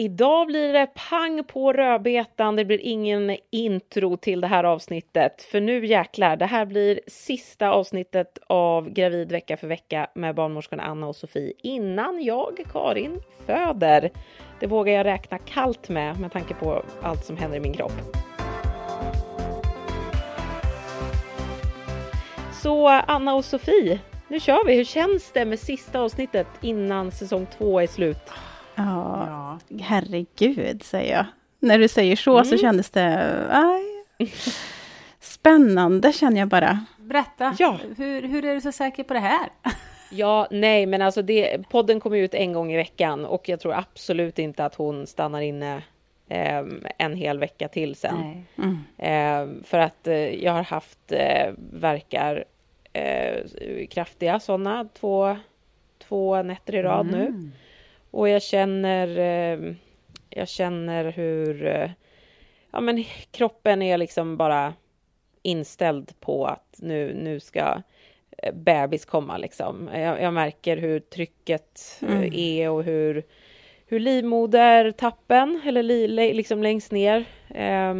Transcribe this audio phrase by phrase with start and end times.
[0.00, 2.56] Idag blir det pang på rödbetan.
[2.56, 5.42] Det blir ingen intro till det här avsnittet.
[5.42, 10.82] För nu jäklar, det här blir sista avsnittet av Gravid vecka för vecka med barnmorskorna
[10.82, 14.10] Anna och Sofie innan jag, Karin, föder.
[14.60, 17.92] Det vågar jag räkna kallt med med tanke på allt som händer i min kropp.
[22.62, 24.76] Så Anna och Sofie, nu kör vi.
[24.76, 28.32] Hur känns det med sista avsnittet innan säsong två är slut?
[28.78, 31.26] Ja, herregud säger jag.
[31.60, 32.44] När du säger så mm.
[32.44, 33.46] så kändes det...
[33.50, 33.82] Aj.
[35.20, 36.84] Spännande känner jag bara.
[36.98, 37.78] Berätta, ja.
[37.96, 39.48] hur, hur är du så säker på det här?
[40.10, 43.74] Ja, nej, men alltså det, podden kommer ut en gång i veckan och jag tror
[43.74, 45.82] absolut inte att hon stannar inne
[46.28, 46.64] eh,
[46.98, 48.44] en hel vecka till sen.
[48.56, 48.78] Mm.
[48.98, 52.44] Eh, för att eh, jag har haft eh, verkar
[52.92, 53.36] eh,
[53.90, 55.36] kraftiga sådana två,
[55.98, 57.20] två nätter i rad mm.
[57.20, 57.50] nu.
[58.10, 59.74] Och jag känner, eh,
[60.30, 61.90] jag känner hur eh,
[62.70, 64.74] ja, men kroppen är liksom bara
[65.42, 67.82] inställd på att nu, nu ska
[68.38, 69.90] eh, bebis komma liksom.
[69.94, 72.32] Jag, jag märker hur trycket mm.
[72.34, 73.22] är och hur,
[73.86, 77.94] hur livmodertappen, eller li, liksom längst ner eh,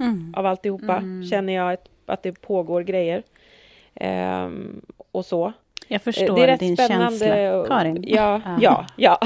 [0.00, 0.34] mm.
[0.36, 1.24] av alltihopa, mm.
[1.24, 3.22] känner jag ett, att det pågår grejer.
[3.94, 4.50] Eh,
[5.12, 5.52] och så.
[5.88, 7.18] Jag förstår det är rätt din spännande.
[7.18, 8.04] känsla, Karin.
[8.06, 9.18] Ja, ja, ja.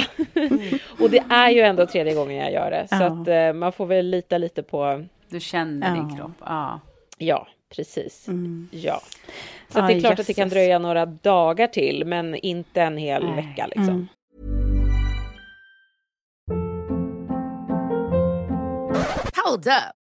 [1.00, 3.86] och det är ju ändå tredje gången jag gör det, så att uh, man får
[3.86, 5.04] väl lita lite på...
[5.28, 5.94] Du känner ja.
[5.94, 6.80] din kropp, ja.
[7.18, 8.28] Ja, precis.
[8.28, 8.68] Mm.
[8.70, 9.00] Ja.
[9.68, 10.20] Så ah, det är klart Jesus.
[10.20, 13.36] att det kan dröja några dagar till, men inte en hel Nej.
[13.36, 13.88] vecka liksom.
[13.88, 14.08] Mm.
[19.44, 20.01] Hold up.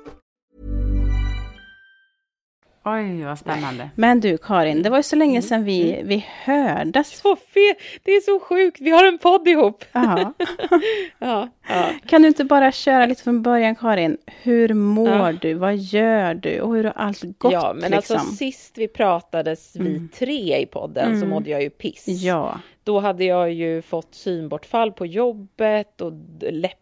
[2.83, 3.89] Oj, vad spännande.
[3.95, 5.41] Men du Karin, det var ju så länge mm.
[5.41, 6.07] sedan vi, mm.
[6.07, 7.17] vi hördes.
[7.21, 7.75] Så fel.
[8.03, 9.85] Det är så sjukt, vi har en podd ihop.
[9.91, 10.33] Ja.
[11.19, 11.49] ja.
[12.05, 14.17] Kan du inte bara köra lite från början Karin?
[14.25, 15.31] Hur mår ja.
[15.31, 15.53] du?
[15.53, 16.61] Vad gör du?
[16.61, 17.53] Och hur har allt gått?
[17.53, 18.15] Ja, men alltså, liksom?
[18.15, 20.09] alltså sist vi pratades, vi mm.
[20.09, 21.21] tre i podden, mm.
[21.21, 22.07] så mådde jag ju piss.
[22.07, 22.59] Ja.
[22.83, 26.13] Då hade jag ju fått synbortfall på jobbet och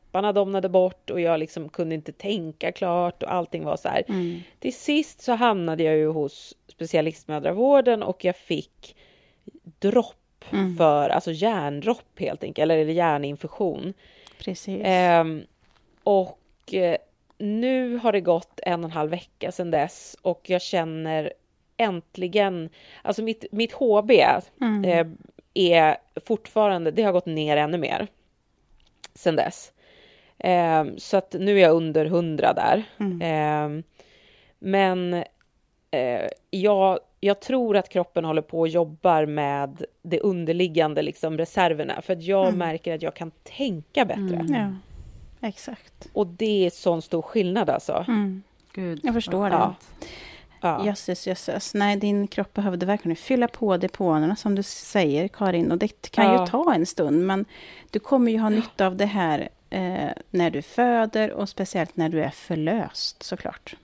[0.10, 4.04] läpparna domnade bort och jag liksom kunde inte tänka klart och allting var så här.
[4.08, 4.40] Mm.
[4.60, 8.96] Till sist så hamnade jag ju hos specialistmödravården och jag fick
[9.80, 10.78] dropp mm.
[10.78, 13.94] för, alltså järndropp helt enkelt, eller hjärninfektion.
[14.40, 14.82] Precis.
[14.84, 15.42] Ehm,
[16.04, 16.98] och eh,
[17.38, 21.34] nu har det gått en och en halv vecka sedan dess och jag känner
[21.78, 22.70] äntligen,
[23.04, 24.12] alltså mitt, mitt HB
[24.62, 24.86] mm.
[24.86, 25.08] eh,
[25.54, 28.08] är fortfarande, det har gått ner ännu mer
[29.16, 29.72] sen dess.
[30.40, 32.84] Eh, så att nu är jag under 100 där.
[33.00, 33.22] Mm.
[33.22, 33.84] Eh,
[34.60, 35.14] men
[35.92, 42.02] eh, jag, jag tror att kroppen håller på och jobbar med det underliggande liksom reserverna
[42.02, 42.60] för att jag mm.
[42.60, 44.36] märker att jag kan tänka bättre.
[44.36, 44.54] Mm.
[44.54, 46.10] Ja, exakt.
[46.14, 48.06] Och det är sån stor skillnad alltså.
[48.08, 48.44] Mm.
[48.74, 49.00] Gud.
[49.04, 49.76] Jag förstår ja.
[50.00, 50.06] det.
[50.62, 50.86] Ja.
[50.86, 51.74] Jösses, jösses.
[51.74, 55.72] Nej, din kropp behövde verkligen fylla på depåerna som du säger, Karin.
[55.72, 56.42] Och det kan ja.
[56.42, 57.46] ju ta en stund, men
[57.90, 62.10] du kommer ju ha nytta av det här eh, när du föder och speciellt när
[62.10, 63.76] du är förlöst såklart.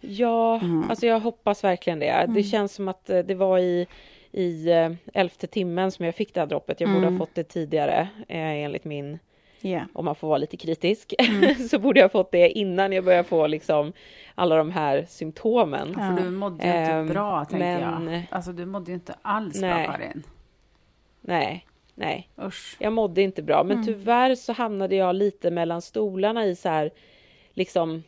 [0.00, 0.90] Ja, mm.
[0.90, 2.08] alltså jag hoppas verkligen det.
[2.08, 2.34] Mm.
[2.34, 3.86] Det känns som att eh, det var i
[4.32, 6.80] i eh, elfte timmen som jag fick det här droppet.
[6.80, 7.14] Jag borde mm.
[7.14, 9.18] ha fått det tidigare eh, enligt min
[9.62, 9.86] Yeah.
[9.92, 11.14] Om man får vara lite kritisk.
[11.18, 11.54] Mm.
[11.68, 13.92] så borde jag fått det innan jag började få liksom
[14.34, 15.94] alla de här symptomen.
[15.98, 16.16] Ja.
[16.16, 18.26] För du mådde ju inte um, bra, tänker jag.
[18.30, 19.86] Alltså du mådde ju inte alls nej.
[19.86, 20.22] bra, Karin.
[21.20, 21.66] Nej,
[22.00, 22.28] nej.
[22.42, 22.76] Usch.
[22.78, 23.64] Jag mådde inte bra.
[23.64, 23.86] Men mm.
[23.86, 26.90] tyvärr så hamnade jag lite mellan stolarna i så här,
[27.52, 28.02] liksom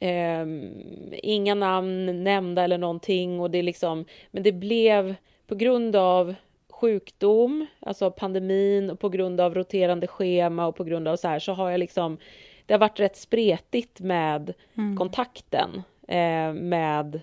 [0.00, 0.72] um,
[1.12, 5.14] inga namn nämnda eller någonting och det liksom, men det blev
[5.46, 6.34] på grund av
[6.70, 11.38] sjukdom, alltså pandemin och på grund av roterande schema och på grund av så här
[11.38, 12.18] så har jag liksom
[12.66, 14.96] det har varit rätt spretigt med mm.
[14.96, 17.20] kontakten eh, med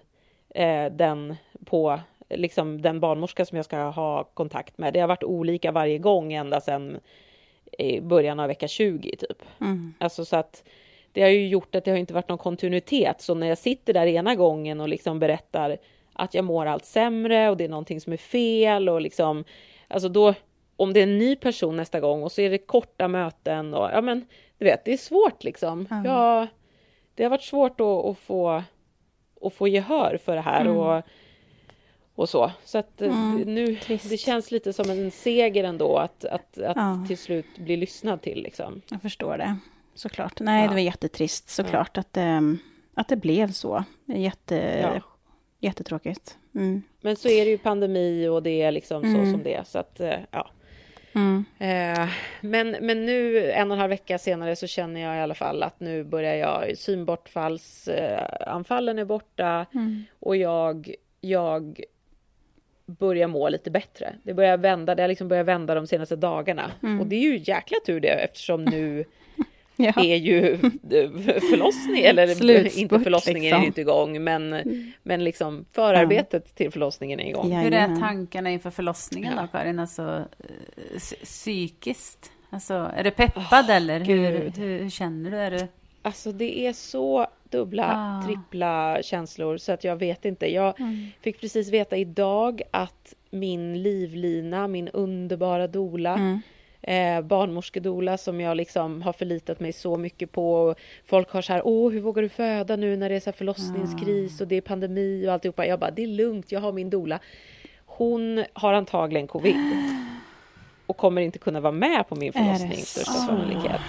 [0.49, 1.35] eh, den
[1.65, 1.99] på
[2.35, 4.93] liksom den barnmorska som jag ska ha kontakt med.
[4.93, 6.99] Det har varit olika varje gång ända sedan
[7.77, 9.43] i början av vecka 20 typ.
[9.61, 9.93] Mm.
[9.99, 10.63] Alltså så att
[11.11, 13.21] det har ju gjort att det har inte varit någon kontinuitet.
[13.21, 15.77] Så när jag sitter där ena gången och liksom berättar
[16.13, 19.43] att jag mår allt sämre och det är någonting som är fel och liksom,
[19.87, 20.33] alltså då,
[20.75, 23.89] om det är en ny person nästa gång och så är det korta möten och
[23.93, 24.25] ja men,
[24.57, 25.87] du vet, det är svårt liksom.
[25.91, 26.05] Mm.
[26.05, 26.47] Ja,
[27.15, 28.63] det har varit svårt att, att, få,
[29.41, 30.77] att få gehör för det här mm.
[30.77, 31.03] och,
[32.21, 32.51] och så.
[32.65, 34.09] Så att eh, mm, nu, trist.
[34.09, 37.05] det känns lite som en seger ändå att, att, att ja.
[37.07, 38.81] till slut bli lyssnad till liksom.
[38.89, 39.57] Jag förstår det,
[39.95, 40.39] såklart.
[40.39, 40.67] Nej, ja.
[40.67, 41.99] det var jättetrist såklart ja.
[41.99, 42.59] att, um,
[42.93, 43.83] att det blev så.
[44.05, 45.01] Jätte, ja.
[45.59, 46.37] Jättetråkigt.
[46.55, 46.81] Mm.
[47.01, 49.25] Men så är det ju pandemi och det är liksom mm.
[49.25, 49.63] så som det är.
[49.63, 50.49] Så att, eh, ja.
[51.13, 51.45] Mm.
[51.59, 52.09] Eh,
[52.41, 55.63] men, men nu en och en halv vecka senare så känner jag i alla fall
[55.63, 60.03] att nu börjar jag, synbortfallsanfallen är borta mm.
[60.19, 61.83] och jag, jag
[62.99, 64.15] börjar må lite bättre.
[64.23, 66.71] Det börjar vända, det har liksom börjat vända de senaste dagarna.
[66.83, 66.99] Mm.
[66.99, 69.05] Och det är ju jäkla tur det eftersom nu
[69.75, 69.93] ja.
[69.97, 70.57] är ju
[71.49, 73.61] förlossning, eller Slutspurt, inte förlossningen liksom.
[73.61, 74.91] är inte igång, men, mm.
[75.03, 76.53] men liksom förarbetet ja.
[76.55, 77.51] till förlossningen är igång.
[77.51, 79.41] Hur är tankarna inför förlossningen ja.
[79.41, 79.79] då, Karin?
[79.79, 80.25] Alltså
[81.23, 82.31] psykiskt?
[82.53, 85.37] Alltså, är du peppad oh, eller hur, hur, hur, känner du?
[85.37, 85.67] Är du...
[86.01, 88.27] Alltså det är så dubbla, ah.
[88.27, 90.53] trippla känslor så att jag vet inte.
[90.53, 91.07] Jag mm.
[91.21, 96.39] fick precis veta idag att min livlina, min underbara dola, mm
[96.81, 100.75] eh, barnmorskedola som jag liksom har förlitat mig så mycket på.
[101.05, 104.41] Folk har så här, åh, hur vågar du föda nu när det är så förlossningskris
[104.41, 105.65] och det är pandemi och alltihopa.
[105.65, 107.19] Jag bara, det är lugnt, jag har min dola.
[107.85, 109.55] Hon har antagligen covid
[110.85, 113.81] och kommer inte kunna vara med på min förlossning, största sannolikhet.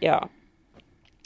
[0.00, 0.28] Ja.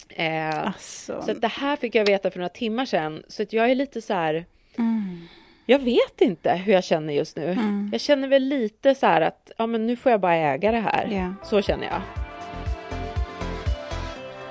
[0.08, 1.22] Eh, alltså.
[1.22, 4.02] Så det här fick jag veta för några timmar sedan, så att jag är lite
[4.02, 4.46] så här...
[4.78, 5.28] Mm.
[5.68, 7.52] Jag vet inte hur jag känner just nu.
[7.52, 7.88] Mm.
[7.92, 10.80] Jag känner väl lite så här att ja, men nu får jag bara äga det
[10.80, 11.12] här.
[11.12, 11.32] Yeah.
[11.44, 12.02] Så känner jag.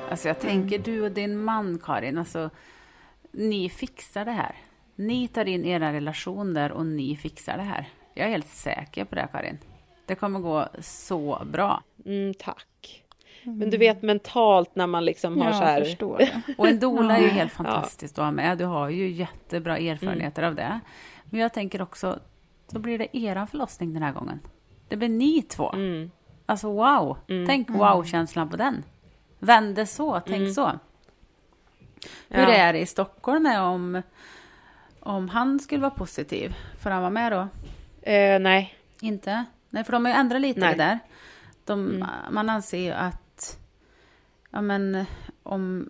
[0.10, 2.50] Alltså jag tänker du och din man Karin, alltså
[3.32, 4.56] ni fixar det här.
[4.96, 7.90] Ni tar in era relationer och ni fixar det här.
[8.14, 9.58] Jag är helt säker på det Karin.
[10.06, 11.84] Det kommer gå så bra.
[12.06, 12.68] Mm, tack.
[13.46, 13.58] Mm.
[13.58, 15.84] Men du vet mentalt när man liksom har ja, så här...
[15.84, 16.42] Förstår det.
[16.58, 18.24] Och en dola är ju helt fantastiskt ja.
[18.24, 18.58] att ha med.
[18.58, 20.50] Du har ju jättebra erfarenheter mm.
[20.50, 20.80] av det.
[21.26, 22.20] Men jag tänker också,
[22.72, 24.40] då blir det eran förlossning den här gången.
[24.88, 25.72] Det blir ni två.
[25.74, 26.12] Mm.
[26.46, 27.18] Alltså wow!
[27.28, 27.48] Mm.
[27.48, 27.80] Tänk mm.
[27.80, 28.84] wow-känslan på den.
[29.40, 30.54] Vände så, tänk mm.
[30.54, 30.72] så.
[32.30, 32.54] Hur ja.
[32.54, 34.02] är det i Stockholm om,
[35.00, 36.56] om han skulle vara positiv?
[36.80, 37.48] Får han vara med då?
[38.12, 38.76] Eh, nej.
[39.02, 39.46] Inte?
[39.70, 40.76] Nej, för de har ju ändrat lite nej.
[40.76, 41.00] det där.
[41.66, 42.08] De, mm.
[42.32, 43.25] Man anser ju att
[44.56, 45.06] ja men
[45.44, 45.90] om...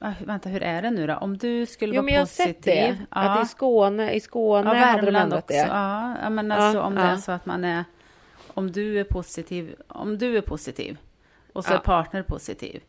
[0.00, 1.14] Äh, vänta, hur är det nu då?
[1.14, 2.44] Om du skulle jo, vara men positiv.
[2.44, 3.16] Sett det, ja.
[3.16, 5.54] att i Skåne, i Skåne ja, hade de ändrat det.
[5.54, 7.84] Ja, men alltså ja, om det är så att man är...
[8.46, 10.98] Om du är positiv, om du är positiv
[11.52, 12.82] och så är partner positiv.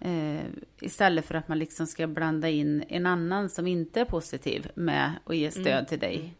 [0.00, 0.44] Eh,
[0.80, 5.12] istället för att man liksom ska blanda in en annan som inte är positiv med
[5.24, 5.86] och ge stöd mm.
[5.86, 6.34] till dig.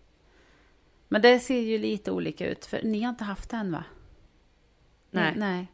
[1.08, 3.84] Men det ser ju lite olika ut, för ni har inte haft det än va?
[5.10, 5.32] Nej.
[5.36, 5.66] Nej.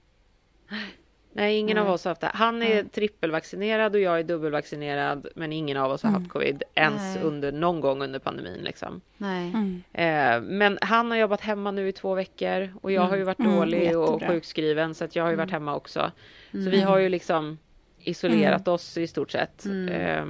[1.33, 1.85] Nej, ingen Nej.
[1.85, 2.31] av oss har haft det.
[2.35, 2.89] Han är mm.
[2.89, 6.23] trippelvaccinerad och jag är dubbelvaccinerad, men ingen av oss har mm.
[6.23, 7.25] haft covid ens Nej.
[7.25, 9.01] under någon gång under pandemin liksom.
[9.17, 9.49] Nej.
[9.49, 9.83] Mm.
[9.93, 13.39] Eh, men han har jobbat hemma nu i två veckor och jag har ju varit
[13.39, 13.57] mm.
[13.57, 15.63] dålig mm, och sjukskriven så att jag har ju varit mm.
[15.63, 16.13] hemma också.
[16.53, 17.59] Så vi har ju liksom
[17.99, 19.67] isolerat oss i stort sett.
[19.67, 20.25] Eh,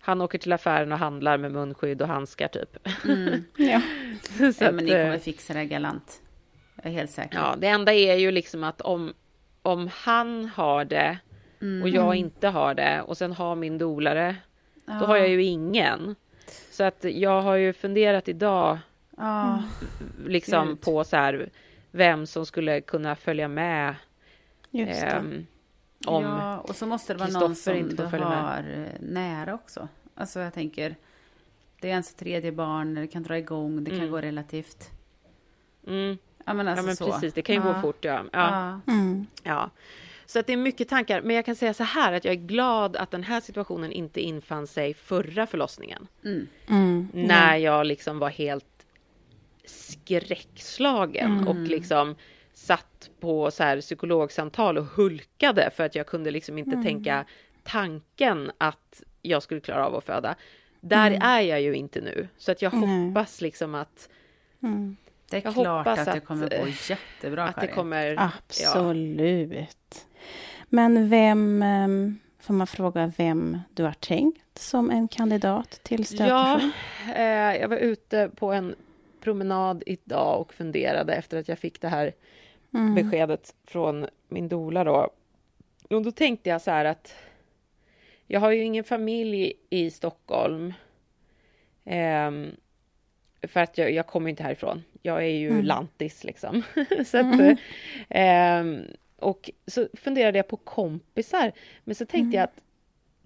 [0.00, 2.76] han åker till affären och handlar med munskydd och handskar typ.
[3.56, 3.80] ja.
[4.52, 6.22] så ja, men ni kommer eh, fixa det galant.
[6.76, 7.38] Jag är helt säker.
[7.38, 9.14] Ja, det enda är ju liksom att om
[9.66, 11.18] om han har det
[11.60, 11.82] mm.
[11.82, 14.36] och jag inte har det och sen har min dolare,
[14.86, 14.94] ja.
[15.00, 16.14] då har jag ju ingen.
[16.70, 18.78] Så att jag har ju funderat idag
[19.16, 19.62] ja.
[20.26, 20.80] liksom Gud.
[20.80, 21.50] på så här
[21.90, 23.94] vem som skulle kunna följa med.
[24.70, 25.46] Um,
[26.06, 28.88] om ja, och så måste det vara någon som inte du har med.
[29.00, 29.88] nära också.
[30.14, 30.96] Alltså jag tänker,
[31.80, 34.02] det är ens tredje barn, det kan dra igång, det mm.
[34.02, 34.90] kan gå relativt.
[35.86, 36.18] Mm.
[36.46, 37.72] Ja men, alltså ja, men precis, det kan ju ja.
[37.72, 38.24] gå fort ja.
[38.32, 38.80] Ja.
[38.86, 39.26] Mm.
[39.42, 39.70] ja.
[40.26, 42.38] Så att det är mycket tankar, men jag kan säga så här att jag är
[42.38, 46.08] glad att den här situationen inte infann sig förra förlossningen.
[46.24, 46.48] Mm.
[46.68, 47.08] Mm.
[47.12, 48.86] När jag liksom var helt
[49.64, 51.48] skräckslagen mm.
[51.48, 52.14] och liksom
[52.54, 56.84] satt på så här psykologsamtal och hulkade för att jag kunde liksom inte mm.
[56.84, 57.24] tänka
[57.64, 60.34] tanken att jag skulle klara av att föda.
[60.80, 61.22] Där mm.
[61.22, 64.08] är jag ju inte nu, så att jag hoppas liksom att
[65.30, 69.76] det är jag klart att, att, det kommer gå jättebra, att det kommer, Absolut.
[69.90, 70.16] Ja.
[70.68, 76.72] Men vem, ehm, får man fråga vem du har tänkt som en kandidat till stödperson?
[77.06, 78.74] Ja, eh, jag var ute på en
[79.20, 82.12] promenad idag och funderade efter att jag fick det här
[82.74, 82.94] mm.
[82.94, 85.10] beskedet från min dola då.
[85.90, 87.14] Och då tänkte jag så här att
[88.26, 90.74] jag har ju ingen familj i Stockholm.
[91.84, 92.30] Eh,
[93.42, 94.82] för att jag, jag kommer inte härifrån.
[95.06, 95.64] Jag är ju mm.
[95.64, 96.62] lantis liksom.
[97.06, 97.56] så att, mm.
[98.08, 101.52] eh, och så funderade jag på kompisar.
[101.84, 102.32] Men så tänkte mm.
[102.34, 102.60] jag att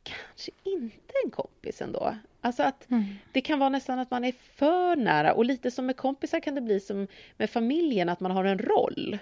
[0.02, 2.14] kanske inte en kompis ändå.
[2.40, 3.04] Alltså att mm.
[3.32, 6.54] det kan vara nästan att man är för nära och lite som med kompisar kan
[6.54, 7.06] det bli som
[7.36, 9.18] med familjen att man har en roll.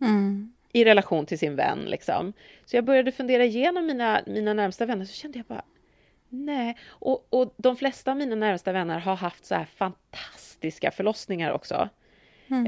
[0.00, 0.52] Mm.
[0.72, 2.32] I relation till sin vän liksom.
[2.64, 5.62] Så jag började fundera igenom mina, mina närmsta vänner så kände jag bara
[6.28, 11.52] Nej, och, och de flesta av mina närmsta vänner har haft så här fantastiska förlossningar
[11.52, 11.88] också.
[12.48, 12.66] Mm.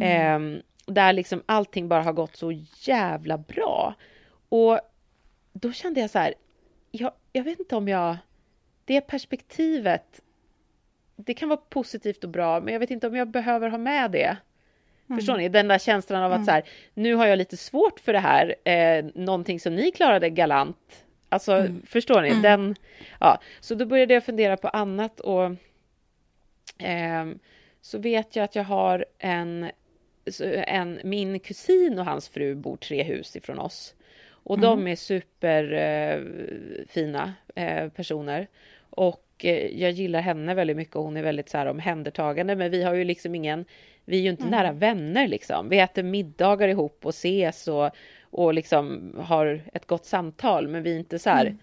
[0.57, 3.95] Eh, där liksom allting bara har gått så jävla bra.
[4.49, 4.81] Och
[5.53, 6.35] då kände jag så här,
[6.91, 8.17] jag, jag vet inte om jag...
[8.85, 10.21] Det perspektivet,
[11.17, 14.11] det kan vara positivt och bra, men jag vet inte om jag behöver ha med
[14.11, 14.37] det.
[15.09, 15.19] Mm.
[15.19, 15.49] Förstår ni?
[15.49, 16.47] Den där känslan av att mm.
[16.47, 20.31] så här, nu har jag lite svårt för det här, eh, någonting som ni klarade
[20.31, 21.05] galant.
[21.29, 21.83] Alltså, mm.
[21.87, 22.29] förstår ni?
[22.29, 22.43] Mm.
[22.43, 22.75] Den,
[23.21, 23.41] ja.
[23.61, 25.45] Så då började jag fundera på annat och
[26.83, 27.27] eh,
[27.81, 29.71] så vet jag att jag har en,
[30.67, 33.95] en, min kusin och hans fru bor tre hus ifrån oss.
[34.31, 34.71] Och mm.
[34.71, 36.55] de är superfina
[37.55, 38.47] eh, eh, personer.
[38.91, 42.57] Och eh, jag gillar henne väldigt mycket och hon är väldigt så här omhändertagande.
[42.57, 43.65] Men vi har ju liksom ingen,
[44.05, 44.51] vi är ju inte mm.
[44.51, 45.69] nära vänner liksom.
[45.69, 47.91] Vi äter middagar ihop och ses och,
[48.31, 50.69] och liksom har ett gott samtal.
[50.69, 51.57] Men vi är inte så här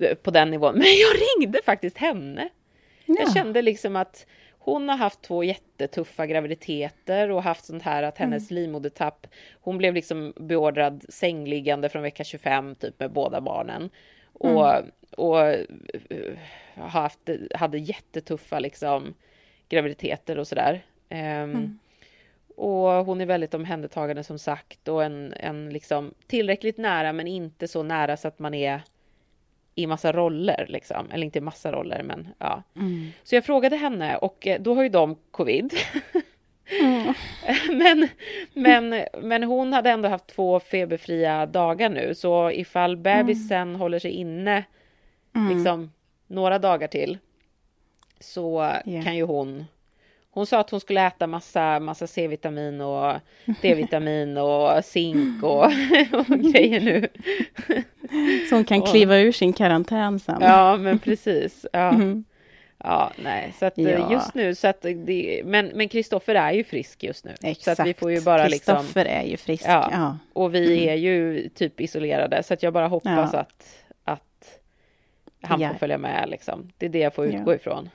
[0.00, 0.16] mm.
[0.22, 0.74] på den nivån.
[0.74, 2.48] Men jag ringde faktiskt henne.
[3.06, 3.16] Ja.
[3.18, 4.26] Jag kände liksom att
[4.58, 8.62] hon har haft två jättetuffa graviditeter och haft sånt här att hennes mm.
[8.62, 9.26] livmodertapp,
[9.60, 13.90] hon blev liksom beordrad sängliggande från vecka 25 typ med båda barnen.
[14.32, 14.90] Och, mm.
[15.16, 15.36] och
[16.10, 16.38] uh,
[16.74, 17.18] haft,
[17.54, 19.14] hade jättetuffa liksom
[19.68, 20.84] graviditeter och sådär.
[21.10, 21.78] Um, mm.
[22.58, 27.68] Och hon är väldigt omhändertagande som sagt och en, en liksom tillräckligt nära men inte
[27.68, 28.82] så nära så att man är
[29.74, 32.62] i massa roller liksom, eller inte i massa roller men ja.
[32.76, 33.10] Mm.
[33.22, 35.74] Så jag frågade henne och eh, då har ju de covid.
[36.80, 37.14] Mm.
[37.78, 38.08] men,
[38.52, 43.80] men, men hon hade ändå haft två feberfria dagar nu så ifall bebisen mm.
[43.80, 44.64] håller sig inne
[45.36, 45.56] mm.
[45.56, 45.92] liksom
[46.26, 47.18] några dagar till
[48.20, 49.04] så yeah.
[49.04, 49.64] kan ju hon
[50.38, 53.14] hon sa att hon skulle äta massa, massa C-vitamin och
[53.62, 55.64] D-vitamin och zink och,
[56.12, 57.08] och grejer nu.
[58.48, 60.38] Så hon kan kliva ur sin karantän sen.
[60.40, 61.66] Ja, men precis.
[61.72, 61.88] Ja.
[61.98, 62.24] Mm.
[62.84, 64.12] Ja, nej, så att ja.
[64.12, 67.34] just nu så att det, men men Kristoffer är ju frisk just nu.
[67.42, 67.76] Exakt.
[67.76, 68.76] Så att vi får ju bara liksom.
[68.76, 69.64] Kristoffer är ju frisk.
[69.66, 70.18] Ja, ja.
[70.32, 70.88] Och vi mm.
[70.88, 73.38] är ju typ isolerade så att jag bara hoppas ja.
[73.38, 74.60] att att
[75.42, 76.72] han får följa med liksom.
[76.78, 77.90] Det är det jag får utgå ifrån.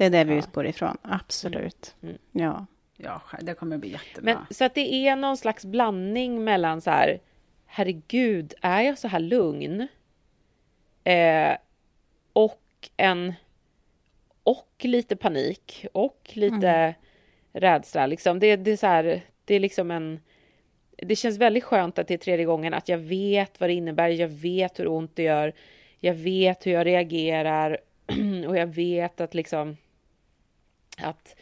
[0.00, 1.96] Det är det vi utgår ifrån, absolut.
[2.02, 2.16] Mm.
[2.32, 2.46] Mm.
[2.46, 2.66] Ja.
[2.96, 4.34] Ja, det kommer bli jättebra.
[4.34, 7.20] Men, så att det är någon slags blandning mellan så här,
[7.66, 9.88] herregud, är jag så här lugn?
[11.04, 11.56] Eh,
[12.32, 13.34] och en,
[14.42, 16.94] och lite panik och lite mm.
[17.52, 18.06] rädsla.
[18.06, 18.38] Liksom.
[18.38, 20.20] Det, det är så här, det är liksom en,
[20.96, 24.08] det känns väldigt skönt att det är tredje gången, att jag vet vad det innebär,
[24.08, 25.52] jag vet hur ont det gör,
[25.98, 27.78] jag vet hur jag reagerar
[28.48, 29.76] och jag vet att liksom
[31.02, 31.36] att,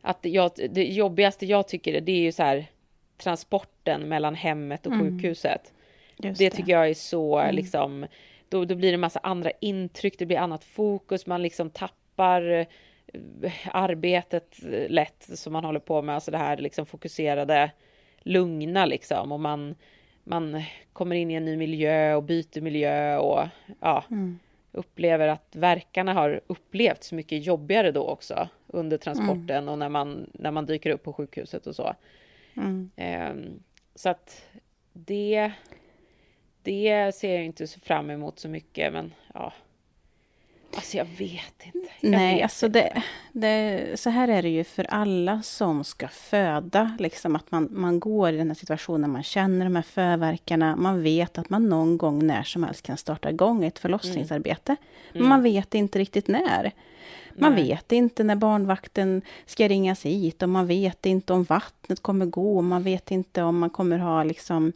[0.00, 2.66] att jag, det jobbigaste jag tycker det är ju så här
[3.18, 5.06] transporten mellan hemmet och mm.
[5.06, 5.72] sjukhuset.
[6.16, 7.54] Det, det, tycker jag är så mm.
[7.54, 8.06] liksom,
[8.48, 12.66] då, då blir det en massa andra intryck, det blir annat fokus, man liksom tappar
[13.42, 17.70] eh, arbetet lätt som man håller på med, alltså det här liksom fokuserade,
[18.20, 19.74] lugna liksom och man,
[20.24, 23.48] man kommer in i en ny miljö och byter miljö och
[23.80, 24.38] ja, mm
[24.72, 29.68] upplever att verkarna har upplevts mycket jobbigare då också under transporten mm.
[29.68, 31.94] och när man, när man dyker upp på sjukhuset och så.
[32.54, 32.90] Mm.
[32.96, 33.62] Um,
[33.94, 34.44] så att
[34.92, 35.52] det,
[36.62, 39.52] det ser jag inte fram emot så mycket, men ja,
[40.76, 41.88] Alltså jag vet inte.
[42.00, 43.02] Jag Nej, vet alltså det,
[43.32, 46.96] det, så här är det ju för alla som ska föda.
[46.98, 50.76] Liksom att man, man går i den här situationen, man känner de här förverkarna.
[50.76, 54.72] Man vet att man någon gång när som helst kan starta igång ett förlossningsarbete.
[54.72, 54.78] Mm.
[55.12, 56.72] Men man vet inte riktigt när.
[57.34, 57.64] Man Nej.
[57.64, 62.62] vet inte när barnvakten ska ringas hit och man vet inte om vattnet kommer gå.
[62.62, 64.72] Man vet inte om man kommer ha liksom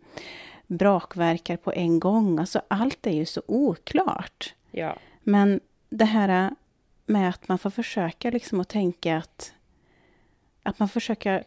[0.66, 2.38] brakverkar på en gång.
[2.38, 4.54] Alltså allt är ju så oklart.
[4.70, 4.96] Ja.
[5.22, 6.50] Men det här
[7.06, 9.52] med att man får försöka liksom att tänka att...
[10.62, 11.44] Att man försöker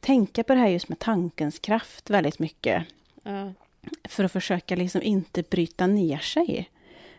[0.00, 2.84] tänka på det här just med tankens kraft väldigt mycket.
[3.22, 3.52] Ja.
[4.04, 6.70] för att försöka liksom inte bryta ner sig.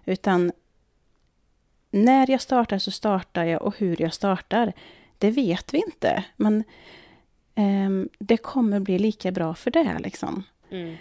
[0.06, 0.51] Utan
[1.89, 4.74] när jag startar så startar jag och hur jag startar,
[5.17, 6.24] det vet vi inte.
[6.36, 6.63] Men
[7.56, 10.00] um, det kommer bli lika bra för det.
[10.00, 10.44] Liksom.
[10.72, 10.96] Mm.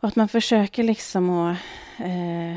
[0.00, 1.56] Och att man försöker liksom att
[2.00, 2.56] uh,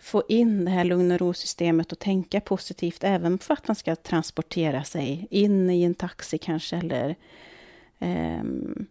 [0.00, 3.96] få in det här lugn och ro-systemet och tänka positivt även för att man ska
[3.96, 7.14] transportera sig in i en taxi kanske eller
[7.98, 8.86] um,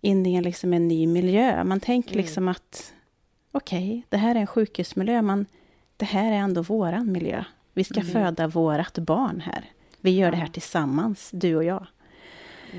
[0.00, 1.64] in i en, liksom en ny miljö.
[1.64, 2.22] Man tänker mm.
[2.22, 2.94] liksom att
[3.52, 5.46] okej, okay, det här är en sjukhusmiljö, men
[5.96, 7.44] det här är ändå våran miljö.
[7.74, 8.12] Vi ska mm.
[8.12, 9.70] föda vårat barn här.
[10.00, 11.86] Vi gör det här tillsammans, du och jag.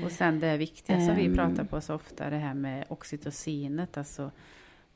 [0.04, 4.30] Och sen det viktiga som vi pratar på så ofta, det här med oxytocinet, alltså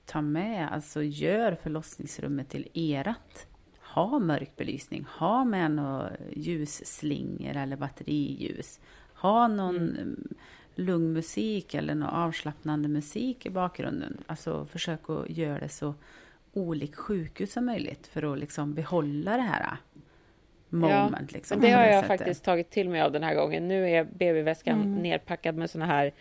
[0.07, 3.47] ta med, alltså gör förlossningsrummet till erat.
[3.81, 8.81] Ha mörk belysning, ha med några ljusslingor eller batteriljus.
[9.15, 10.29] Ha någon mm.
[10.75, 14.19] lugn musik eller någon avslappnande musik i bakgrunden.
[14.27, 15.95] Alltså försök att göra det så
[16.53, 19.77] olikt sjukhus som möjligt för att liksom behålla det här
[20.69, 21.17] moment.
[21.21, 22.19] Ja, liksom, det har jag sättet.
[22.19, 23.69] faktiskt tagit till mig av den här gången.
[23.69, 24.95] Nu är BB-väskan mm.
[24.95, 26.13] nerpackad med såna här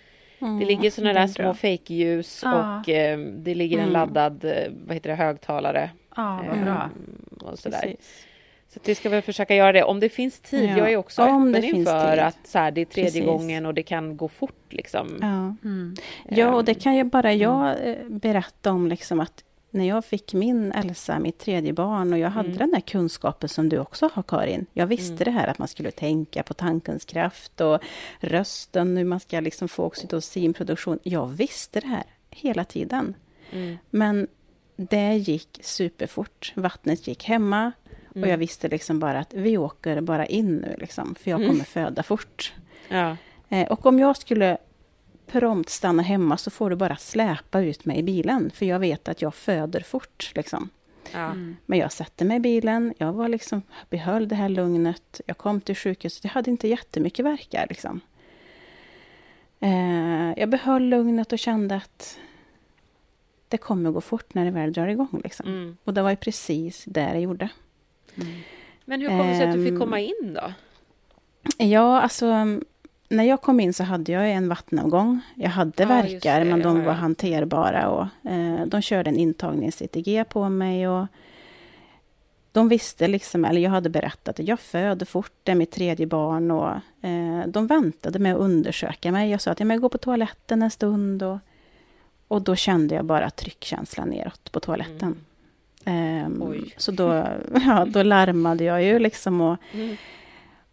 [0.42, 2.80] Mm, det ligger såna där små fejkljus ja.
[2.80, 3.94] och eh, det ligger en mm.
[3.94, 5.90] laddad eh, vad heter det, högtalare.
[6.16, 6.90] Ja, vad bra.
[7.42, 7.96] Eh, och sådär.
[8.68, 10.70] Så vi ska väl försöka göra det om det finns tid.
[10.70, 13.26] Ja, jag är också öppen inför att så här, det är tredje Precis.
[13.26, 14.66] gången och det kan gå fort.
[14.70, 15.18] Liksom.
[15.22, 15.68] Ja.
[15.70, 15.96] Mm.
[16.30, 18.02] ja, och det kan ju bara jag mm.
[18.02, 22.30] eh, berätta om liksom att när jag fick min Elsa, mitt tredje barn, och jag
[22.30, 22.58] hade mm.
[22.58, 24.66] den här kunskapen som du också har, Karin.
[24.74, 25.24] Jag visste mm.
[25.24, 27.80] det här att man skulle tänka på tankens kraft och
[28.20, 31.00] rösten, hur man ska liksom få oxytocinproduktion.
[31.04, 33.14] Jag visste det här hela tiden.
[33.52, 33.78] Mm.
[33.90, 34.28] Men
[34.76, 36.54] det gick superfort.
[36.56, 37.72] Vattnet gick hemma
[38.10, 38.40] och jag mm.
[38.40, 41.52] visste liksom bara att vi åker bara in nu, liksom, för jag mm.
[41.52, 42.54] kommer föda fort.
[42.90, 43.18] Ja.
[43.50, 44.58] Eh, och om jag skulle
[45.32, 48.52] prompt stanna hemma så får du bara släpa ut mig i bilen.
[48.54, 50.32] För jag vet att jag föder fort.
[50.36, 50.70] Liksom.
[51.12, 51.26] Ja.
[51.26, 51.58] Mm.
[51.66, 55.22] Men jag satte mig i bilen, jag var liksom, behöll det här lugnet.
[55.26, 57.66] Jag kom till sjukhuset, jag hade inte jättemycket verkar.
[57.70, 58.02] Liksom.
[59.60, 62.18] Eh, jag behöll lugnet och kände att
[63.48, 65.22] det kommer gå fort när det väl drar igång.
[65.24, 65.48] Liksom.
[65.48, 65.78] Mm.
[65.84, 67.50] Och det var ju precis det jag gjorde.
[68.16, 68.34] Mm.
[68.86, 70.54] Men hur kom det sig att du fick komma ehm, in då?
[71.58, 72.26] Ja, alltså
[73.12, 75.22] när jag kom in så hade jag en vattenavgång.
[75.36, 77.90] Jag hade ja, verkar, men de var hanterbara.
[77.90, 80.88] Och, eh, de körde en intagnings-ETG på mig.
[80.88, 81.08] Och
[82.52, 86.08] de visste, liksom, eller jag hade berättat att jag föder fort, det är mitt tredje
[86.08, 86.52] barn.
[86.52, 86.70] Och,
[87.08, 89.32] eh, de väntade med att undersöka mig.
[89.32, 91.24] Jag sa att jag går på toaletten en stund.
[91.24, 91.38] Och,
[92.28, 95.16] och då kände jag bara tryckkänslan neråt på toaletten.
[95.86, 96.42] Mm.
[96.42, 97.14] Eh, så då,
[97.66, 99.42] ja, då larmade jag ju liksom.
[99.42, 99.98] Och, mm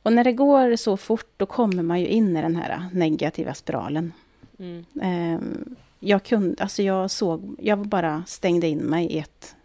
[0.02, 3.54] och när det går så fort, då kommer man ju in i den här negativa
[3.54, 4.12] spiralen.
[4.58, 4.84] Mm.
[5.02, 9.56] Ehm, jag kunde, alltså jag såg, jag bara stängde in mig i ett,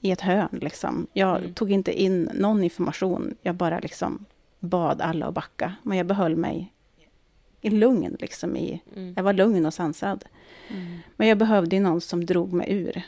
[0.00, 1.06] i ett hörn liksom.
[1.12, 1.54] Jag mm.
[1.54, 4.24] tog inte in någon information, jag bara liksom
[4.60, 5.74] bad alla att backa.
[5.82, 6.72] Men jag behöll mig
[7.60, 9.14] i lugn, liksom i, mm.
[9.16, 10.24] jag var lugn och sansad.
[10.68, 10.98] Mm.
[11.16, 13.02] Men jag behövde någon som drog mig ur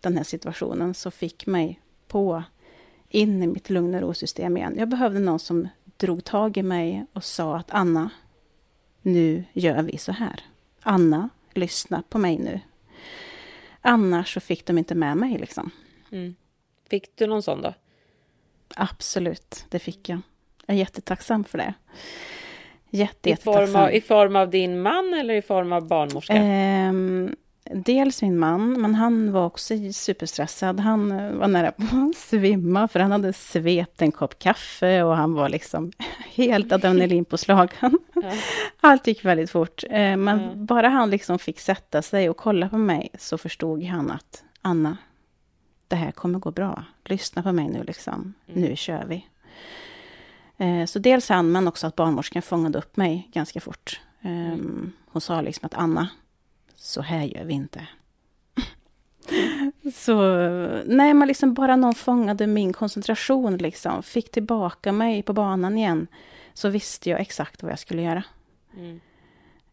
[0.00, 2.42] den här situationen, så fick mig på
[3.10, 4.74] in i mitt lugn och ro-system igen.
[4.78, 8.10] Jag behövde någon som drog tag i mig och sa att Anna,
[9.02, 10.44] nu gör vi så här.
[10.82, 12.60] Anna, lyssna på mig nu.
[13.80, 15.70] Annars så fick de inte med mig liksom.
[16.12, 16.34] Mm.
[16.90, 17.74] Fick du någon sån då?
[18.76, 20.20] Absolut, det fick jag.
[20.66, 21.74] Jag är jättetacksam för det.
[22.90, 26.34] Jätte, I, form av, I form av din man eller i form av barnmorska?
[26.88, 30.80] Um, dels min man, men han var också superstressad.
[30.80, 35.16] Han eh, var nära på att svimma, för han hade svept en kopp kaffe och
[35.16, 35.92] han var liksom
[36.34, 37.98] helt adrenalinpåslagen.
[38.14, 38.32] Ja.
[38.80, 39.84] Allt gick väldigt fort.
[39.90, 40.54] Eh, men ja.
[40.54, 44.96] bara han liksom fick sätta sig och kolla på mig så förstod han att Anna,
[45.88, 46.84] det här kommer gå bra.
[47.04, 48.34] Lyssna på mig nu liksom.
[48.48, 48.62] Mm.
[48.62, 49.26] Nu kör vi.
[50.56, 54.00] Eh, så dels han, men också att barnmorskan fångade upp mig ganska fort.
[54.22, 54.92] Mm.
[55.06, 56.08] Hon sa liksom att Anna,
[56.80, 57.86] så här gör vi inte.
[59.94, 60.16] Så
[60.86, 66.06] nej, men liksom bara någon fångade min koncentration, liksom, fick tillbaka mig på banan igen,
[66.54, 68.24] så visste jag exakt vad jag skulle göra.
[68.76, 69.00] Mm.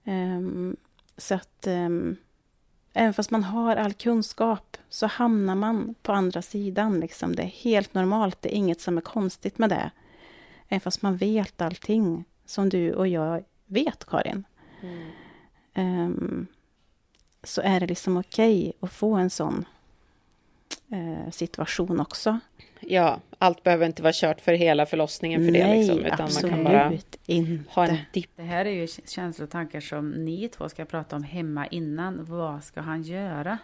[0.03, 0.77] Um,
[1.17, 2.17] så att um,
[2.93, 6.99] även fast man har all kunskap så hamnar man på andra sidan.
[6.99, 7.35] Liksom.
[7.35, 9.91] Det är helt normalt, det är inget som är konstigt med det.
[10.67, 14.43] Även fast man vet allting som du och jag vet, Karin.
[14.81, 16.05] Mm.
[16.05, 16.47] Um,
[17.47, 19.65] så är det liksom okej okay att få en sån
[20.91, 22.39] eh, situation också.
[22.79, 26.51] Ja, allt behöver inte vara kört för hela förlossningen för Nej, det liksom, utan absolut
[26.51, 26.93] man kan bara
[27.25, 27.63] inte.
[27.69, 28.29] ha en dipp.
[28.35, 32.25] Det här är ju känslotankar som ni två ska prata om hemma innan.
[32.25, 33.57] Vad ska han göra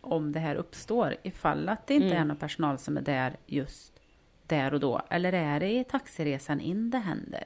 [0.00, 1.16] om det här uppstår?
[1.22, 2.22] Ifall att det inte mm.
[2.22, 3.92] är någon personal som är där just
[4.46, 5.02] där och då.
[5.10, 7.44] Eller är det i taxiresan in det händer?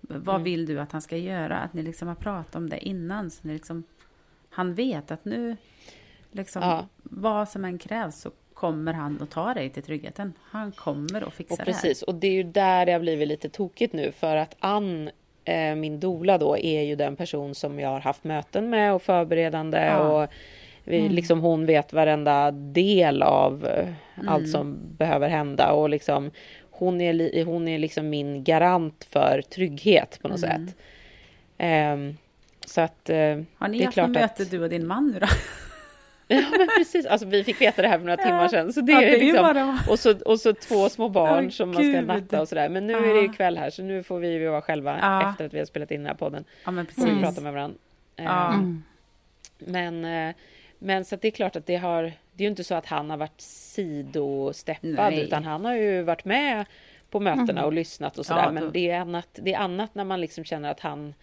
[0.00, 0.44] Vad mm.
[0.44, 1.58] vill du att han ska göra?
[1.58, 3.30] Att ni liksom har pratat om det innan.
[3.30, 3.84] Så ni liksom,
[4.58, 5.56] han vet att nu,
[6.32, 6.86] liksom, ja.
[7.02, 10.32] vad som än krävs så kommer han att ta dig till tryggheten.
[10.42, 12.14] Han kommer att fixa och precis, det här.
[12.14, 15.10] Och det är ju där det har blivit lite tokigt nu för att Ann,
[15.44, 19.02] eh, min dola då, är ju den person som jag har haft möten med och
[19.02, 19.98] förberedande ja.
[19.98, 20.30] och
[20.84, 21.12] vi, mm.
[21.12, 24.28] liksom hon vet varenda del av eh, mm.
[24.28, 26.30] allt som behöver hända och liksom
[26.70, 30.66] hon är, hon är liksom min garant för trygghet på något mm.
[30.66, 30.76] sätt.
[31.58, 32.16] Um,
[32.68, 33.10] så att...
[33.10, 33.16] Uh,
[33.56, 35.26] Har ni haft något möte du och din man nu då?
[36.30, 38.72] Ja men precis, alltså vi fick veta det här för några timmar sedan.
[38.72, 39.78] Så det, ja, det är liksom, bara...
[39.88, 42.68] och, så, och så två små barn oh, som man ska natta och sådär.
[42.68, 43.04] Men nu ja.
[43.04, 45.30] är det ju kväll här så nu får vi ju vara själva ja.
[45.30, 46.44] efter att vi har spelat in den här podden.
[46.64, 47.04] Ja men precis.
[47.04, 47.78] Och prata med varandra.
[48.16, 48.52] Ja.
[48.54, 48.84] Um,
[49.58, 50.34] men, uh,
[50.78, 53.10] men så det är klart att det har, det är ju inte så att han
[53.10, 55.24] har varit sidosteppad Nej.
[55.24, 56.64] utan han har ju varit med
[57.10, 57.64] på mötena mm.
[57.64, 58.42] och lyssnat och sådär.
[58.42, 61.14] Ja, men det är, annat, det är annat när man liksom känner att han eh,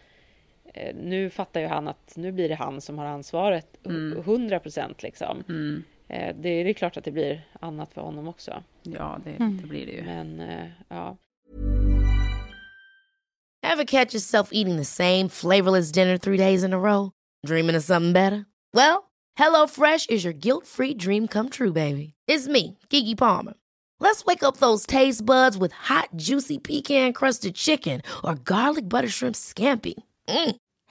[0.96, 4.20] nu fattar ju han att nu blir det han som har ansvaret mm.
[4.20, 5.44] 100 procent liksom.
[5.50, 5.84] Mm.
[6.08, 8.64] Eh, det, det är klart att det blir annat för honom också.
[8.84, 9.58] Ja, det, mm.
[9.62, 10.04] det blir det ju.
[10.04, 11.18] Men eh, ja.
[13.64, 17.12] Have catch yourself eating the same flavorless dinner three days in a row?
[17.48, 18.46] Dreaming of something better?
[18.74, 22.14] Well, hello fresh is your guilt free dream come true baby.
[22.28, 23.54] It's me, Gigi Palmer.
[24.00, 29.10] Let's wake up those taste buds with hot, juicy pecan crusted chicken or garlic butter
[29.10, 29.94] shrimp scampi.
[30.28, 30.56] Mm.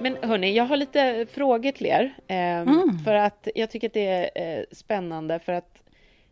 [0.00, 2.14] Men hörni, jag har lite frågor till er.
[2.26, 2.98] Eh, mm.
[3.04, 5.82] För att jag tycker att det är eh, spännande för att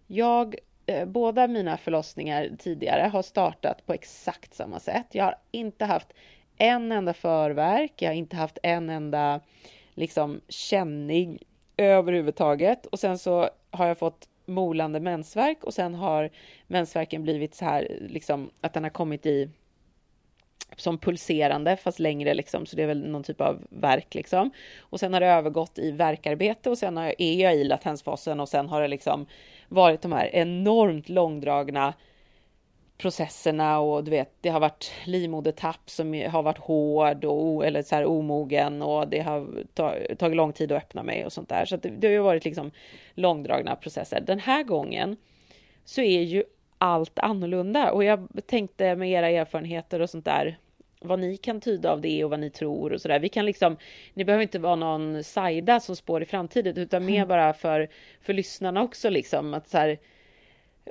[0.07, 5.07] jag, eh, båda mina förlossningar tidigare har startat på exakt samma sätt.
[5.11, 6.13] Jag har inte haft
[6.59, 9.41] en enda förverk, jag har inte haft en enda
[9.95, 11.39] liksom känning
[11.77, 12.87] överhuvudtaget.
[12.87, 16.31] Och sen så har jag fått molande mensvärk och sen har
[16.67, 19.51] mensvärken blivit så här liksom att den har kommit i
[20.77, 24.51] som pulserande fast längre liksom, så det är väl någon typ av verk liksom.
[24.81, 28.49] Och sen har det övergått i verkarbete och sen jag, är jag i latensfasen och
[28.49, 29.27] sen har det liksom
[29.69, 31.95] varit de här enormt långdragna
[32.99, 37.95] processerna och du vet, det har varit livmodertapp som har varit hård och eller så
[37.95, 39.65] här omogen och det har
[40.15, 41.65] tagit lång tid att öppna mig och sånt där.
[41.65, 42.71] Så det, det har ju varit liksom
[43.15, 44.21] långdragna processer.
[44.21, 45.17] Den här gången
[45.85, 46.45] så är ju
[46.79, 50.59] allt annorlunda och jag tänkte med era erfarenheter och sånt där
[51.01, 53.19] vad ni kan tyda av det och vad ni tror och sådär.
[53.19, 53.77] Vi kan liksom,
[54.15, 57.29] ni behöver inte vara någon Saida som spår i framtiden utan mer mm.
[57.29, 57.89] bara för,
[58.21, 59.99] för lyssnarna också liksom att så här,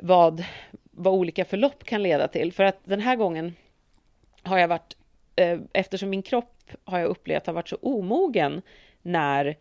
[0.01, 0.43] vad,
[0.91, 2.53] vad olika förlopp kan leda till.
[2.53, 3.53] För att den här gången
[4.41, 4.97] har jag varit,
[5.35, 8.61] eh, eftersom min kropp har jag upplevt har varit så omogen
[9.01, 9.55] när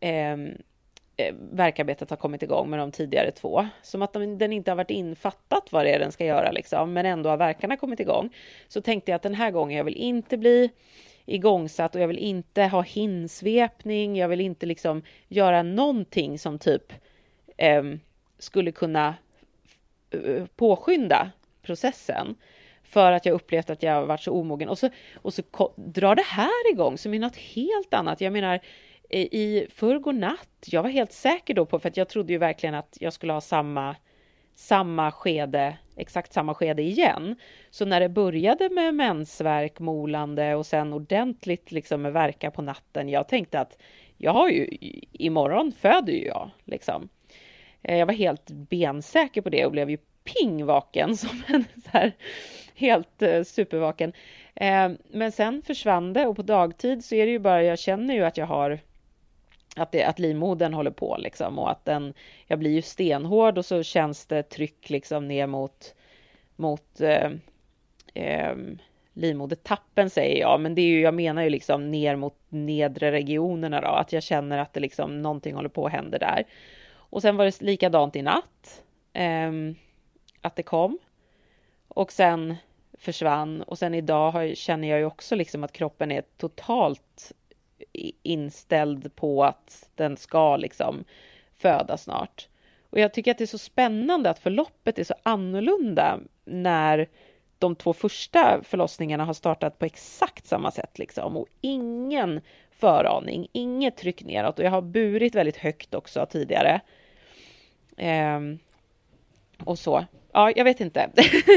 [0.00, 0.36] eh,
[1.20, 3.66] Eh, verkarbetet har kommit igång med de tidigare två.
[3.82, 7.06] Som att den inte har varit infattat vad det är den ska göra liksom, men
[7.06, 8.30] ändå har verkarna kommit igång.
[8.68, 10.70] Så tänkte jag att den här gången, jag vill inte bli
[11.26, 16.92] igångsatt och jag vill inte ha hinsvepning, jag vill inte liksom göra någonting som typ
[17.56, 17.82] eh,
[18.38, 19.14] skulle kunna
[20.10, 21.30] eh, påskynda
[21.62, 22.34] processen
[22.82, 25.42] för att jag upplevt att jag varit så omogen och så, och så
[25.76, 28.20] drar det här igång som är något helt annat.
[28.20, 28.60] Jag menar,
[29.10, 32.74] i förrgår natt, jag var helt säker då på, för att jag trodde ju verkligen
[32.74, 33.96] att jag skulle ha samma,
[34.54, 37.36] samma skede, exakt samma skede igen.
[37.70, 43.08] Så när det började med mensvärk, molande och sen ordentligt liksom med verka på natten,
[43.08, 43.78] jag tänkte att
[44.16, 44.68] jag har ju,
[45.12, 47.08] imorgon föder ju jag liksom.
[47.82, 51.90] Eh, jag var helt bensäker på det och blev ju ping vaken som en så
[51.92, 52.12] här
[52.74, 54.12] helt eh, supervaken.
[54.54, 58.14] Eh, men sen försvann det och på dagtid så är det ju bara, jag känner
[58.14, 58.80] ju att jag har
[59.76, 62.14] att, det, att livmodern håller på liksom och att den,
[62.46, 65.94] jag blir ju stenhård och så känns det tryck liksom ner mot,
[66.56, 67.30] mot eh,
[68.14, 68.56] eh,
[69.12, 73.80] livmodertappen säger jag, men det är ju, jag menar ju liksom ner mot nedre regionerna
[73.80, 76.44] då, att jag känner att det liksom någonting håller på att hända där.
[76.92, 79.52] Och sen var det likadant i natt, eh,
[80.40, 80.98] att det kom.
[81.88, 82.56] Och sen
[82.98, 87.32] försvann och sen idag har, känner jag ju också liksom att kroppen är totalt
[88.22, 91.04] inställd på att den ska liksom
[91.58, 92.48] föda snart.
[92.90, 97.08] Och jag tycker att det är så spännande att förloppet är så annorlunda när
[97.58, 103.96] de två första förlossningarna har startat på exakt samma sätt liksom och ingen föraning, inget
[103.96, 106.80] tryck neråt och jag har burit väldigt högt också tidigare.
[107.96, 108.58] Ehm,
[109.64, 110.04] och så.
[110.32, 111.00] Ja, jag vet inte.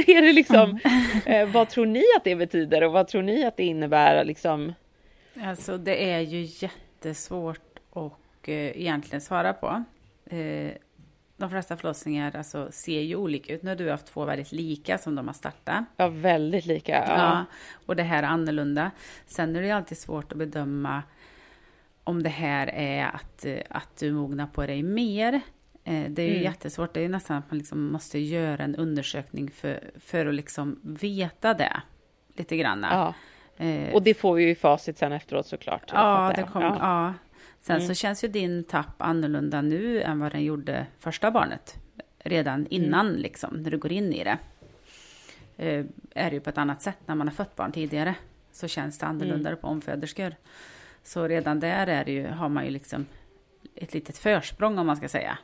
[0.08, 1.48] är det liksom, mm.
[1.48, 4.74] eh, vad tror ni att det betyder och vad tror ni att det innebär liksom?
[5.42, 8.14] Alltså det är ju jättesvårt att
[8.48, 9.84] eh, egentligen svara på.
[10.26, 10.72] Eh,
[11.38, 13.64] de flesta förlossningar alltså, ser ju olika ut.
[13.64, 15.86] Nu har du haft två väldigt lika som de har startat.
[15.98, 16.92] Ja, väldigt lika.
[16.92, 17.16] Ja.
[17.18, 17.46] ja.
[17.86, 18.92] och det här är annorlunda.
[19.26, 21.04] Sen är det alltid svårt att bedöma
[22.04, 25.42] om det här är att, att du mognar på dig mer.
[25.84, 26.44] Eh, det är ju mm.
[26.44, 26.94] jättesvårt.
[26.94, 31.54] Det är nästan att man liksom måste göra en undersökning för, för att liksom veta
[31.54, 31.82] det
[32.36, 32.86] lite grann.
[32.92, 33.14] Ja.
[33.58, 35.92] Eh, och det får vi ju i facit sen efteråt såklart.
[35.94, 36.78] Ja, det kom, ja.
[36.80, 37.14] ja.
[37.62, 37.88] Sen mm.
[37.88, 41.76] så känns ju din tapp annorlunda nu än vad den gjorde första barnet.
[42.20, 42.68] Redan mm.
[42.70, 43.22] innan mm.
[43.22, 44.38] liksom, när du går in i det.
[45.58, 45.86] Eh,
[46.16, 48.16] är det ju på ett annat sätt när man har fött barn tidigare.
[48.52, 49.62] Så känns det annorlunda mm.
[49.62, 50.36] på omföderskor.
[51.04, 53.06] Så redan där är ju, har man ju liksom
[53.76, 55.38] ett litet försprång om man ska säga.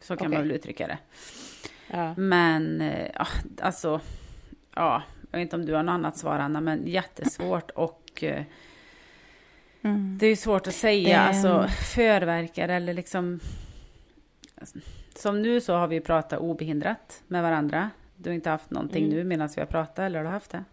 [0.00, 0.38] Så kan okay.
[0.38, 0.98] man väl uttrycka det.
[1.90, 2.14] Ja.
[2.16, 3.26] Men, eh, ja,
[3.60, 4.00] alltså,
[4.74, 5.02] ja,
[5.36, 8.42] jag vet inte om du har något annat svar Anna, men jättesvårt och eh,
[9.82, 10.18] mm.
[10.20, 11.24] det är svårt att säga, det...
[11.24, 13.40] alltså förverkare eller liksom
[15.14, 17.90] som nu så har vi pratat obehindrat med varandra.
[18.16, 19.16] Du har inte haft någonting mm.
[19.16, 20.64] nu medan vi har pratat, eller har du haft det?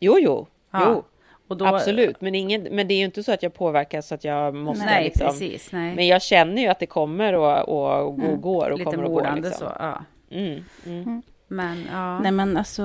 [0.00, 1.02] Jo, jo, ja.
[1.48, 1.56] jo.
[1.56, 1.66] Då...
[1.66, 4.54] Absolut, men, ingen, men det är ju inte så att jag påverkas så att jag
[4.54, 5.26] måste nej, liksom...
[5.26, 5.94] Precis, nej.
[5.96, 8.40] Men jag känner ju att det kommer och, och, och mm.
[8.40, 9.36] går och Lite kommer och går.
[9.36, 9.52] Liksom.
[9.52, 10.04] så, ja.
[10.30, 11.02] Mm, mm.
[11.02, 11.22] mm.
[11.48, 12.20] Men, ja.
[12.20, 12.82] Nej, men alltså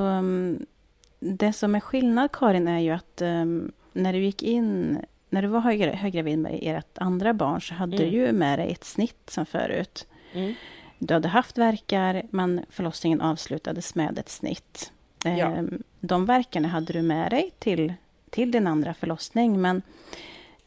[1.23, 5.47] det som är skillnad, Karin, är ju att um, när du gick in, när du
[5.47, 5.61] var
[5.95, 8.09] höggravid med ert andra barn, så hade mm.
[8.09, 10.07] du ju med dig ett snitt som förut.
[10.33, 10.53] Mm.
[10.99, 14.91] Du hade haft verkar, men förlossningen avslutades med ett snitt.
[15.23, 15.57] Ja.
[15.57, 17.93] Um, de verkarna hade du med dig till,
[18.29, 19.81] till din andra förlossning, men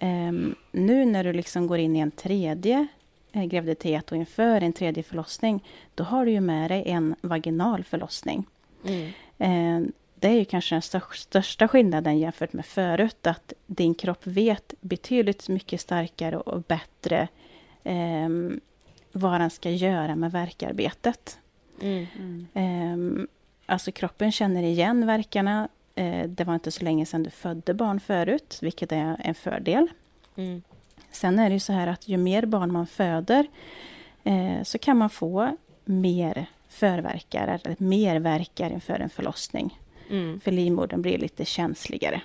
[0.00, 2.86] um, nu när du liksom går in i en tredje
[3.32, 5.64] eh, graviditet och inför en tredje förlossning,
[5.94, 8.46] då har du ju med dig en vaginal förlossning.
[8.84, 9.12] Mm.
[10.24, 10.82] Det är ju kanske den
[11.12, 17.28] största skillnaden jämfört med förut, att din kropp vet betydligt mycket starkare och bättre
[17.82, 18.28] eh,
[19.12, 21.38] vad den ska göra med verkarbetet.
[21.80, 22.06] Mm.
[22.18, 22.48] Mm.
[22.54, 23.26] Eh,
[23.66, 25.68] alltså kroppen känner igen verkarna.
[25.94, 29.88] Eh, det var inte så länge sedan du födde barn förut, vilket är en fördel.
[30.36, 30.62] Mm.
[31.10, 33.46] Sen är det ju så här att ju mer barn man föder
[34.24, 39.78] eh, så kan man få mer förverkar, eller mer verkar inför en förlossning.
[40.10, 40.40] Mm.
[40.40, 42.20] För livmodern blir lite känsligare.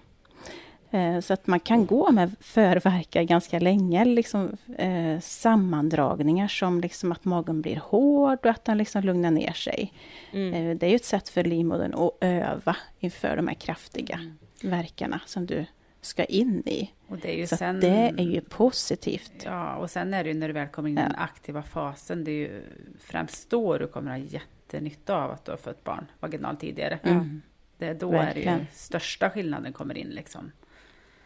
[0.91, 7.11] Eh, så att man kan gå med förverkar ganska länge, liksom, eh, sammandragningar som liksom
[7.11, 9.93] att magen blir hård och att den liksom lugnar ner sig.
[10.31, 10.53] Mm.
[10.53, 14.37] Eh, det är ju ett sätt för livmodern att öva inför de här kraftiga mm.
[14.77, 15.65] verkarna som du
[16.01, 16.91] ska in i.
[17.07, 19.43] Och det är ju så sen, det är ju positivt.
[19.45, 22.23] Ja, och sen är det ju när du väl kommer in i den aktiva fasen,
[22.23, 22.63] det är ju
[22.99, 26.99] främst då du kommer ha jättenytta av att du har fött barn vaginalt tidigare.
[27.03, 27.41] Mm.
[27.79, 28.53] Det är då Verkligen.
[28.53, 30.51] är det ju största skillnaden kommer in liksom.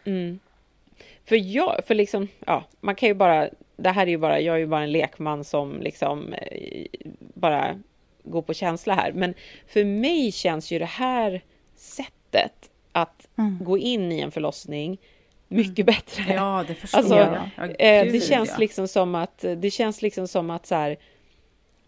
[0.06, 0.40] Mm.
[1.26, 4.56] För jag, för liksom, ja, man kan ju bara, det här är ju bara, jag
[4.56, 6.86] är ju bara en lekman som liksom eh,
[7.18, 7.80] bara
[8.24, 9.12] går på känsla här.
[9.12, 9.34] Men
[9.68, 11.42] för mig känns ju det här
[11.76, 13.60] sättet att mm.
[13.64, 14.98] gå in i en förlossning
[15.48, 15.86] mycket mm.
[15.86, 16.34] bättre.
[16.34, 17.50] Ja, det förstår alltså, jag.
[17.58, 18.58] Ja, eh, det känns ja.
[18.58, 20.98] liksom som att, det känns liksom som att så här,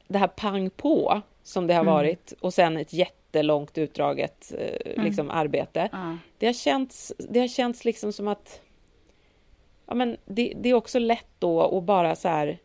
[0.07, 1.93] det här pang på som det har mm.
[1.93, 5.05] varit och sen ett jätte jättelångt utdraget eh, mm.
[5.05, 5.89] liksom, arbete.
[5.93, 6.19] Mm.
[6.37, 8.61] Det, har känts, det har känts liksom som att
[9.87, 12.57] ja, men det, det är också lätt då att bara så här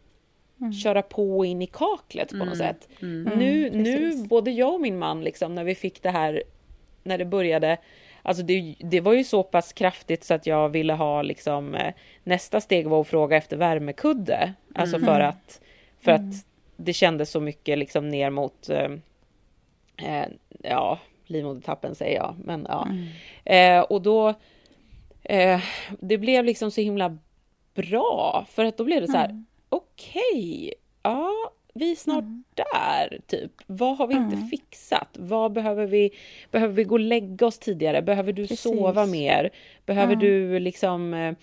[0.61, 0.72] mm.
[0.72, 2.59] köra på in i kaklet på något mm.
[2.59, 2.88] sätt.
[3.02, 3.38] Mm.
[3.38, 6.42] Nu, mm, nu, både jag och min man, liksom, när vi fick det här,
[7.02, 7.78] när det började,
[8.22, 11.94] Alltså det, det, var ju så pass kraftigt så att jag ville ha liksom eh,
[12.24, 14.54] nästa steg var att fråga efter värmekudde.
[14.74, 15.61] Alltså för att
[16.00, 18.70] för att det kändes så mycket liksom ner mot
[20.02, 20.26] eh,
[20.62, 22.88] ja, livmodertappen säger jag, men ja.
[22.88, 23.06] Mm.
[23.44, 24.34] Eh, och då,
[25.22, 25.60] eh,
[26.00, 27.18] det blev liksom så himla
[27.74, 29.46] bra, för att då blev det så här, mm.
[29.68, 31.32] okej, okay, ja,
[31.74, 32.44] vi är snart mm.
[32.54, 33.52] där, typ.
[33.66, 34.48] Vad har vi inte mm.
[34.48, 35.08] fixat?
[35.12, 36.10] Vad behöver vi?
[36.50, 38.02] Behöver vi gå och lägga oss tidigare?
[38.02, 38.60] Behöver du Precis.
[38.60, 39.50] sova mer?
[39.86, 41.34] Behöver du liksom eh,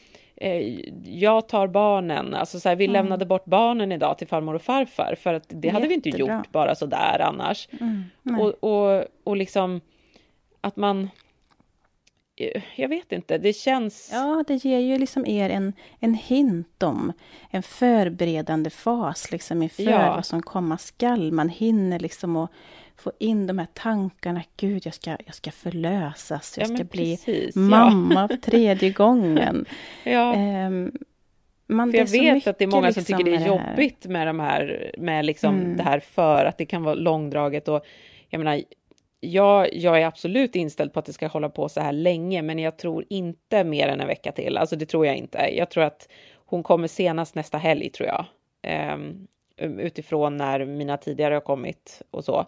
[1.03, 2.93] jag tar barnen, alltså så här, vi mm.
[2.93, 5.71] lämnade bort barnen idag till farmor och farfar för att det Jättebra.
[5.71, 7.67] hade vi inte gjort bara så där annars.
[7.79, 8.39] Mm.
[8.39, 9.81] Och, och, och liksom
[10.61, 11.09] att man
[12.75, 14.09] jag vet inte, det känns...
[14.13, 17.13] Ja, det ger ju liksom er en, en hint om
[17.49, 20.15] en förberedande fas liksom inför ja.
[20.15, 21.31] vad som komma skall.
[21.31, 22.51] Man hinner liksom att
[22.97, 24.43] få in de här tankarna.
[24.57, 28.37] Gud, jag ska, jag ska förlösas, jag ska bli precis, mamma ja.
[28.43, 29.65] tredje gången.
[30.03, 30.33] ja.
[30.67, 30.91] Um,
[31.67, 34.27] man, för jag vet att det är många liksom som tycker det är jobbigt med,
[34.27, 35.77] de här, med liksom mm.
[35.77, 37.85] det här för att det kan vara långdraget och
[38.29, 38.61] jag menar,
[39.19, 42.59] jag, jag är absolut inställd på att det ska hålla på så här länge, men
[42.59, 44.57] jag tror inte mer än en vecka till.
[44.57, 45.37] Alltså det tror jag inte.
[45.57, 46.09] Jag tror att
[46.45, 48.25] hon kommer senast nästa helg tror jag.
[48.93, 52.47] Um, utifrån när mina tidigare har kommit och så.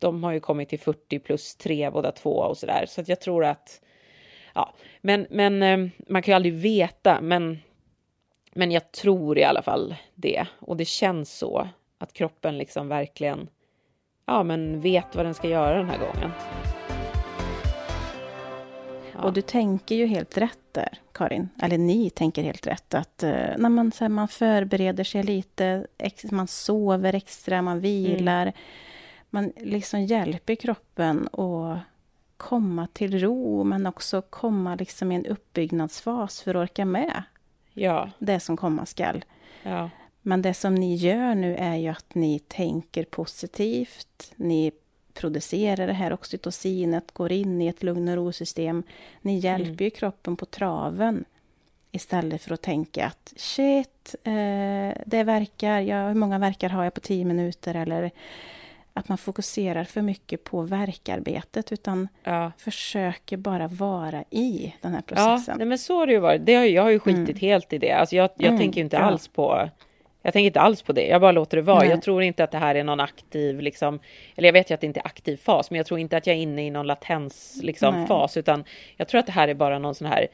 [0.00, 2.86] De har ju kommit till 40 plus 3 båda två och så där.
[2.86, 3.80] Så att jag tror att,
[4.54, 7.58] ja, men, men um, man kan ju aldrig veta, men,
[8.52, 10.46] men jag tror i alla fall det.
[10.58, 13.48] Och det känns så att kroppen liksom verkligen
[14.26, 16.30] ja, men vet vad den ska göra den här gången.
[19.12, 19.20] Ja.
[19.22, 21.48] Och du tänker ju helt rätt där, Karin.
[21.62, 22.94] Eller ni tänker helt rätt.
[22.94, 25.86] Att uh, när man, så här, man förbereder sig lite,
[26.30, 28.42] man sover extra, man vilar.
[28.42, 28.54] Mm.
[29.30, 31.78] Man liksom hjälper kroppen att
[32.36, 37.22] komma till ro, men också komma liksom i en uppbyggnadsfas för att orka med
[37.72, 38.10] ja.
[38.18, 39.24] det som komma skall.
[39.62, 39.90] Ja.
[40.22, 44.32] Men det som ni gör nu är ju att ni tänker positivt.
[44.36, 44.72] Ni
[45.14, 48.82] producerar det här oxytocinet, går in i ett lugn och ro-system.
[49.22, 49.40] Ni mm.
[49.40, 49.84] hjälper mm.
[49.84, 51.24] ju kroppen på traven
[51.92, 56.94] istället för att tänka att shit, eh, det verkar, ja, hur många verkar har jag
[56.94, 57.74] på tio minuter?
[57.74, 58.10] Eller
[59.00, 62.52] att man fokuserar för mycket på verkarbetet utan ja.
[62.58, 65.56] försöker bara vara i den här processen.
[65.58, 66.46] Ja, men så har det ju varit.
[66.46, 67.40] Det har, jag har ju skitit mm.
[67.40, 67.92] helt i det.
[67.92, 69.02] Alltså jag, jag mm, tänker inte ja.
[69.02, 69.68] alls på
[70.22, 71.78] jag tänker inte alls på det, jag bara låter det vara.
[71.78, 71.88] Nej.
[71.88, 74.00] Jag tror inte att det här är någon aktiv, liksom,
[74.36, 76.26] eller jag vet ju att det inte är aktiv fas, men jag tror inte att
[76.26, 78.64] jag är inne i någon latens liksom, fas, utan
[78.96, 80.26] jag tror att det här är bara någon sån här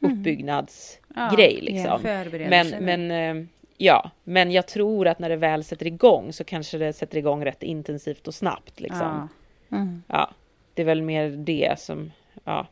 [0.00, 1.52] uppbyggnadsgrej.
[1.52, 1.64] Mm.
[1.64, 2.00] Liksom.
[2.04, 3.46] Ja, men, men, eh,
[3.84, 7.44] ja, men jag tror att när det väl sätter igång så kanske det sätter igång
[7.44, 8.80] rätt intensivt och snabbt.
[8.80, 9.28] Liksom.
[9.68, 9.76] Ja.
[9.76, 10.02] Mm.
[10.06, 10.30] ja
[10.74, 12.12] det är väl mer det som,
[12.44, 12.66] ja.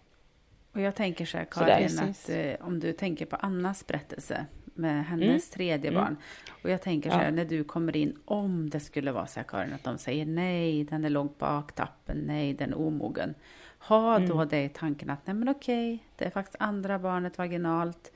[0.72, 5.06] Och jag tänker så här, Karin, att eh, om du tänker på Annas berättelse med
[5.06, 5.40] hennes mm.
[5.54, 6.02] tredje mm.
[6.02, 6.16] barn.
[6.62, 7.30] Och jag tänker så här, ja.
[7.30, 10.84] när du kommer in, om det skulle vara så här Karin, att de säger nej,
[10.84, 13.34] den är långt bak, tappen, nej, den är omogen.
[13.78, 14.28] Ha mm.
[14.28, 18.12] då det i tanken att nej men okej, det är faktiskt andra barnet vaginalt.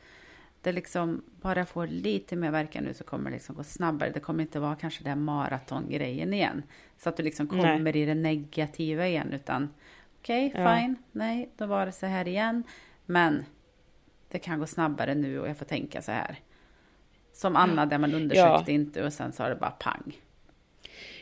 [0.64, 4.10] Det liksom, bara jag får lite mer verkan nu så kommer det liksom gå snabbare.
[4.10, 6.62] Det kommer inte vara kanske den maratongrejen igen.
[6.98, 8.02] Så att du liksom kommer nej.
[8.02, 9.68] i det negativa igen, utan
[10.20, 10.76] okej, okay, ja.
[10.76, 12.62] fine, nej, då var det så här igen.
[13.06, 13.44] Men
[14.28, 16.38] det kan gå snabbare nu och jag får tänka så här.
[17.32, 18.74] Som Anna där man undersökte ja.
[18.74, 20.18] inte och sen sa det bara pang.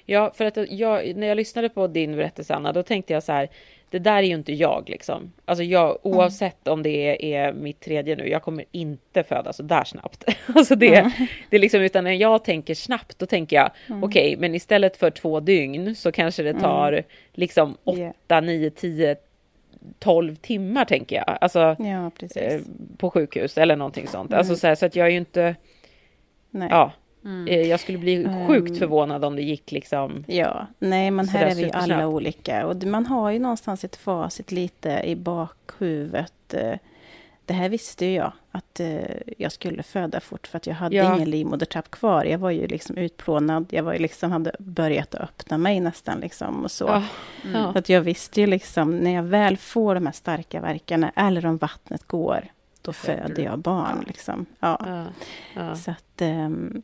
[0.05, 3.33] Ja, för att jag, när jag lyssnade på din berättelse Anna, då tänkte jag så
[3.33, 3.49] här,
[3.93, 5.33] det där är ju inte jag liksom.
[5.45, 5.99] Alltså jag, mm.
[6.03, 6.73] oavsett mm.
[6.73, 10.25] om det är, är, mitt tredje nu, jag kommer inte föda så där snabbt.
[10.55, 11.11] Alltså det, mm.
[11.51, 14.05] det är liksom, utan när jag tänker snabbt, då tänker jag, mm.
[14.05, 16.63] okej, okay, men istället för två dygn så kanske det mm.
[16.63, 17.03] tar
[17.33, 19.17] liksom åtta, nio, tio
[19.99, 21.39] 12 timmar tänker jag.
[21.41, 22.61] Alltså ja, eh,
[22.97, 24.31] på sjukhus eller någonting sånt.
[24.31, 24.39] Mm.
[24.39, 25.57] Alltså så, här, så att jag är ju inte...
[26.51, 26.69] Nej.
[26.71, 26.93] Ja,
[27.25, 27.49] Mm.
[27.49, 30.25] Eh, jag skulle bli sjukt um, förvånad om det gick liksom...
[30.27, 32.67] Ja, nej men här är vi ju alla olika.
[32.67, 36.55] Och man har ju någonstans ett facit lite i bakhuvudet.
[36.55, 36.75] Eh,
[37.45, 39.01] det här visste ju jag, att eh,
[39.39, 41.17] jag skulle föda fort för att jag hade ja.
[41.17, 42.25] ingen livmodertapp kvar.
[42.25, 46.65] Jag var ju liksom utplånad, jag var ju liksom, hade börjat öppna mig nästan liksom
[46.65, 46.85] och så.
[46.85, 47.03] Ja.
[47.45, 47.73] Mm.
[47.73, 51.47] Så att jag visste ju liksom, när jag väl får de här starka verkarna, eller
[51.47, 52.45] om vattnet går,
[52.83, 53.97] då föder jag barn.
[54.01, 54.05] Ja.
[54.07, 54.47] Liksom.
[54.61, 55.07] Ja.
[55.75, 56.83] Så att um,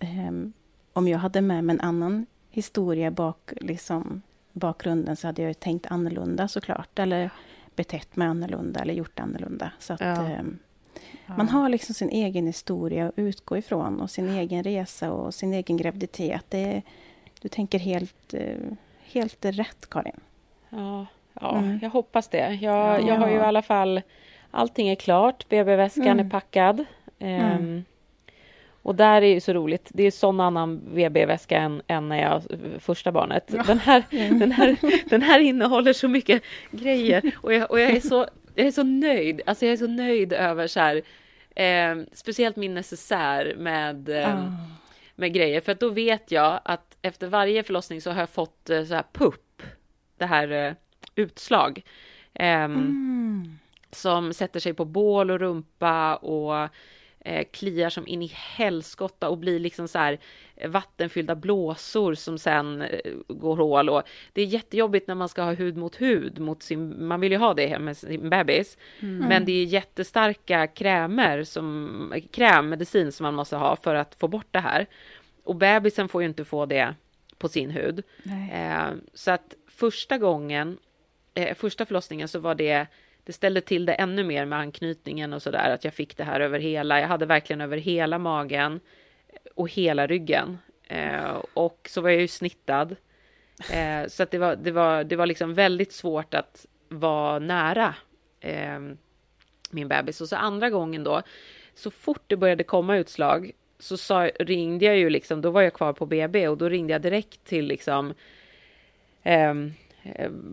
[0.00, 0.52] um,
[0.92, 4.22] om jag hade med mig en annan historia bak, liksom,
[4.52, 6.98] bakgrunden så hade jag ju tänkt annorlunda såklart.
[6.98, 7.30] Eller
[7.76, 9.72] betett mig annorlunda eller gjort annorlunda.
[9.78, 10.30] Så att, ja.
[10.30, 10.42] Eh,
[11.26, 15.52] man har liksom sin egen historia att utgå ifrån och sin egen resa och sin
[15.52, 16.44] egen graviditet.
[16.48, 16.82] Det,
[17.40, 18.56] du tänker helt, eh,
[19.02, 20.20] helt rätt, Karin.
[20.68, 21.06] Ja,
[21.40, 21.78] ja mm.
[21.82, 22.54] jag hoppas det.
[22.54, 24.02] Jag, jag har ju i alla fall...
[24.50, 26.26] Allting är klart, BB-väskan mm.
[26.26, 26.84] är packad.
[27.18, 27.84] Um,
[28.90, 29.90] Och där är ju så roligt.
[29.94, 32.42] Det är sån annan VB-väska än, än när jag
[32.78, 33.44] första barnet.
[33.66, 34.04] Den här,
[34.38, 34.76] den, här,
[35.10, 38.82] den här innehåller så mycket grejer och jag, och jag är så jag är så
[38.82, 39.40] nöjd.
[39.46, 41.02] Alltså jag är så nöjd över så här,
[41.56, 44.52] eh, speciellt min necessär med, eh, oh.
[45.14, 45.60] med grejer.
[45.60, 48.94] För att då vet jag att efter varje förlossning så har jag fått eh, så
[48.94, 49.62] här PUP,
[50.18, 50.72] det här eh,
[51.14, 51.82] utslag.
[52.34, 53.58] Ehm, mm.
[53.90, 56.68] Som sätter sig på bål och rumpa och
[57.24, 60.18] eh, kliar som in i helskotta och blir liksom så här
[60.56, 64.02] eh, vattenfyllda blåsor som sen eh, går hål och
[64.32, 67.38] det är jättejobbigt när man ska ha hud mot hud mot sin, man vill ju
[67.38, 68.78] ha det med sin bebis.
[69.00, 69.28] Mm.
[69.28, 74.48] Men det är jättestarka krämer som, krämmedicin som man måste ha för att få bort
[74.50, 74.86] det här.
[75.44, 76.94] Och bebisen får ju inte få det
[77.38, 78.02] på sin hud.
[78.52, 80.78] Eh, så att första gången,
[81.34, 82.86] eh, första förlossningen så var det
[83.24, 86.40] det ställde till det ännu mer med anknytningen och sådär, att jag fick det här
[86.40, 88.80] över hela, jag hade verkligen över hela magen
[89.54, 90.58] och hela ryggen.
[90.88, 92.96] Eh, och så var jag ju snittad.
[93.72, 97.94] Eh, så att det var, det, var, det var liksom väldigt svårt att vara nära
[98.40, 98.80] eh,
[99.70, 100.20] min bebis.
[100.20, 101.22] Och så andra gången då,
[101.74, 105.74] så fort det började komma utslag så sa, ringde jag ju liksom, då var jag
[105.74, 108.14] kvar på BB och då ringde jag direkt till liksom
[109.22, 109.54] Eh,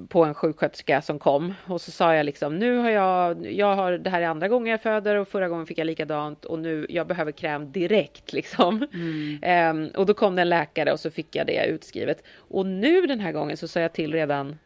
[0.10, 3.92] på en sjuksköterska som kom och så sa jag liksom nu har jag, jag har
[3.92, 6.86] det här är andra gången jag föder och förra gången fick jag likadant och nu
[6.90, 8.88] jag behöver kräm direkt liksom.
[8.94, 9.82] Mm.
[9.84, 13.02] Um, och då kom det en läkare och så fick jag det utskrivet och nu
[13.02, 14.58] den här gången så sa jag till redan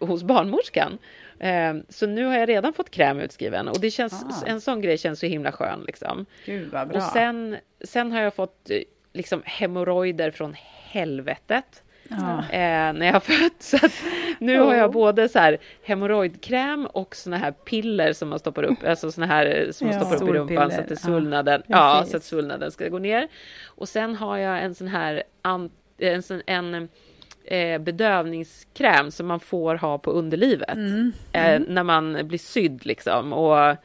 [0.00, 0.98] hos barnmorskan.
[1.40, 4.46] Um, så nu har jag redan fått kräm utskriven och det känns, ah.
[4.46, 6.26] en sån grej känns så himla skön liksom.
[6.44, 6.96] Gud vad bra.
[6.96, 8.78] Och sen, sen har jag fått eh,
[9.12, 10.54] liksom hemorrojder från
[10.92, 11.82] helvetet.
[12.10, 12.38] Ja.
[12.38, 13.62] Eh, när jag fött.
[13.62, 13.78] Så
[14.38, 14.66] nu oh.
[14.66, 19.12] har jag både så här hemorrojdkräm och såna här piller som man stoppar upp, alltså
[19.12, 20.04] såna här som man ja.
[20.04, 22.98] stoppar upp i rumpan så att, det svullnaden, ja, ja så att svullnaden ska gå
[22.98, 23.28] ner.
[23.66, 25.22] Och sen har jag en sån här
[25.98, 26.88] en, sån, en
[27.44, 31.12] eh, bedövningskräm som man får ha på underlivet mm.
[31.32, 31.62] Mm.
[31.62, 33.32] Eh, när man blir sydd liksom.
[33.32, 33.76] Och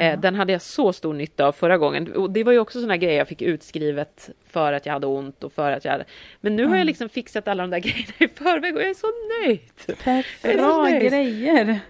[0.00, 2.12] Eh, Den hade jag så stor nytta av förra gången.
[2.12, 5.44] Och det var ju också sådana grejer jag fick utskrivet för att jag hade ont
[5.44, 6.04] och för att jag hade...
[6.40, 6.70] Men nu mm.
[6.70, 9.06] har jag liksom fixat alla de där grejerna i förväg och jag är så
[9.44, 10.56] nöjd.
[10.56, 11.80] Bra grejer!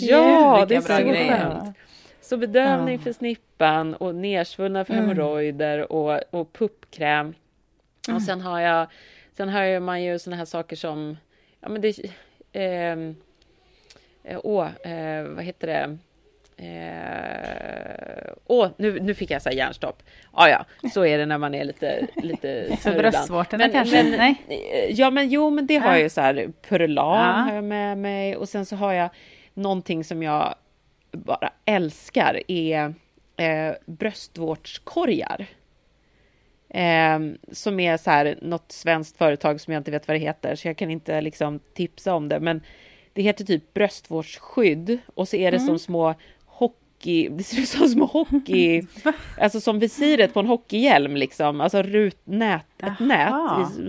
[0.00, 1.76] Ja, det är så skönt.
[2.20, 3.00] Så bedövning ja.
[3.00, 5.08] för snippan och nersvullna för mm.
[5.08, 7.34] hemorrojder och, och puppkräm.
[8.08, 8.16] Mm.
[8.16, 8.86] Och sen har jag,
[9.36, 11.16] sen har man ju sådana här saker som,
[11.60, 11.94] ja men det,
[12.52, 13.16] ehm,
[14.24, 15.98] eh, åh, eh, vad heter det?
[16.62, 20.02] Eh, åh, nu, nu fick jag så hjärnstopp.
[20.32, 24.02] Ah, ja, så är det när man är lite, lite För bröstvårtorna kanske?
[24.02, 24.34] Men, Nej.
[24.90, 26.52] Ja, men jo, men det har jag ju så här.
[26.68, 27.32] Purlan ja.
[27.32, 29.10] har jag med mig och sen så har jag
[29.54, 30.54] någonting som jag
[31.12, 32.94] bara älskar är
[33.36, 35.46] eh, bröstvårtskorgar.
[36.68, 37.18] Eh,
[37.52, 40.68] som är så här något svenskt företag som jag inte vet vad det heter, så
[40.68, 42.40] jag kan inte liksom tipsa om det.
[42.40, 42.62] Men
[43.12, 45.66] det heter typ bröstvårdsskydd och så är det mm.
[45.66, 46.14] som små
[47.00, 48.82] hockey, det ser ut som små hockey,
[49.38, 53.34] alltså som visiret på en hockeyhjälm liksom, alltså rutnät, ett nät,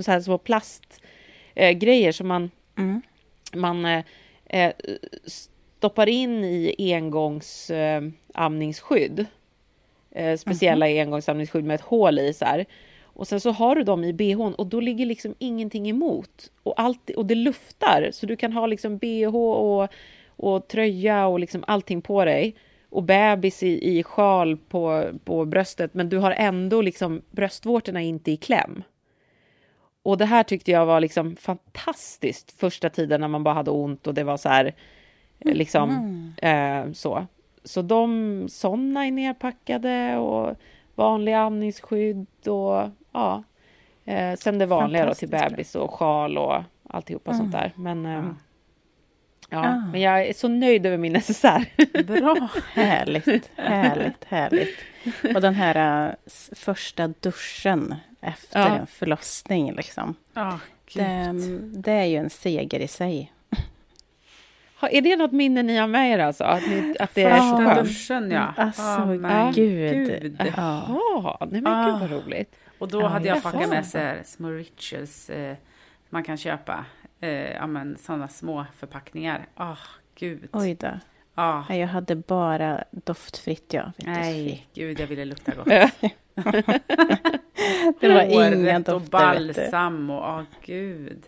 [0.05, 3.01] så här små plastgrejer eh, som man, mm.
[3.53, 4.03] man eh,
[4.49, 4.72] eh
[5.26, 9.26] stoppar in i engångsamningsskydd.
[10.12, 11.07] Eh, speciella mm.
[11.07, 12.66] engångsamningsskydd med ett hål i så här.
[13.03, 16.51] Och sen så har du dem i bhn och då ligger liksom ingenting emot.
[16.64, 19.89] Och, allt, och det luftar, så du kan ha liksom bh och,
[20.36, 22.55] och tröja och liksom allting på dig
[22.92, 28.32] och bebis i, i sjal på, på bröstet, men du har ändå liksom bröstvårtorna inte
[28.32, 28.84] i kläm.
[30.04, 34.08] Och det här tyckte jag var liksom fantastiskt första tiden när man bara hade ont
[34.08, 34.74] och det var så här,
[35.39, 35.58] mm.
[35.58, 35.89] liksom
[36.39, 36.88] mm.
[36.88, 37.28] eh, så.
[37.64, 40.56] Så de sådana är nerpackade och
[40.96, 43.44] vanliga amningsskydd och ja.
[44.06, 47.39] Eh, sen det vanliga då till bebis och sjal och alltihopa mm.
[47.39, 47.72] sånt där.
[47.76, 48.36] Men eh, Ja,
[49.52, 49.76] ah.
[49.91, 51.66] men jag är så nöjd över min necessär.
[52.04, 54.80] Bra, härligt, härligt, härligt.
[55.36, 56.14] Och den här uh,
[56.52, 58.76] första duschen efter ja.
[58.76, 60.16] en förlossning, liksom.
[60.36, 60.58] Oh,
[60.93, 61.34] det,
[61.74, 63.32] det, är ju en seger i sig.
[64.82, 66.43] Är det något minne ni har med er alltså?
[66.43, 67.88] Att, ni, att det är så skönt?
[67.88, 68.54] duschen, ja.
[68.58, 69.93] Alltså, oh, gud.
[69.93, 70.41] gud.
[70.58, 72.56] Jaha, nej men gud vad roligt.
[72.80, 75.56] Och då hade jag packat med sig små rituals eh,
[76.12, 76.86] man kan köpa
[77.20, 79.47] eh, ja, men, sådana små förpackningar.
[79.57, 79.78] Åh, oh,
[80.16, 80.49] gud.
[80.51, 80.99] Oj då.
[81.36, 81.74] Ah.
[81.74, 83.91] Jag hade bara doftfritt, ja.
[83.97, 85.66] Nej, gud, jag ville lukta gott.
[87.99, 88.95] det var inga dofter.
[88.95, 91.24] och balsam och, åh oh, gud.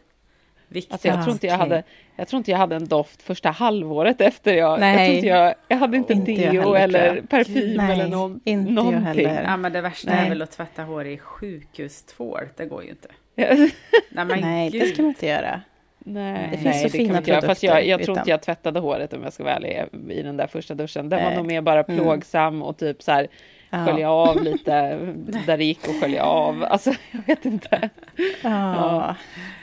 [0.90, 1.84] Alltså jag, tror inte jag, hade,
[2.16, 4.80] jag tror inte jag hade en doft första halvåret efter jag...
[4.80, 9.02] Nej, jag, jag, jag hade inte, inte deo eller parfym Nej, eller någon, inte någonting.
[9.02, 9.44] Jag heller.
[9.44, 10.26] Ja, men det värsta Nej.
[10.26, 12.42] är väl att tvätta hår i sjukhustvål.
[12.56, 13.08] Det går ju inte.
[14.10, 15.62] Nej, Nej det ska man inte göra.
[16.06, 17.48] Nej, det finns nej, så det fina produkter.
[17.48, 20.38] Fast jag, jag tror inte jag tvättade håret om jag ska vara ärlig i den
[20.38, 21.10] där första duschen.
[21.10, 22.00] Den var nog mer bara mm.
[22.00, 23.28] plågsam och typ så här
[23.70, 23.86] ja.
[23.86, 24.72] skölja av lite
[25.46, 26.64] där det gick att skölja av.
[26.64, 27.90] Alltså jag vet inte.
[28.16, 28.76] Ja.
[28.76, 29.16] ja.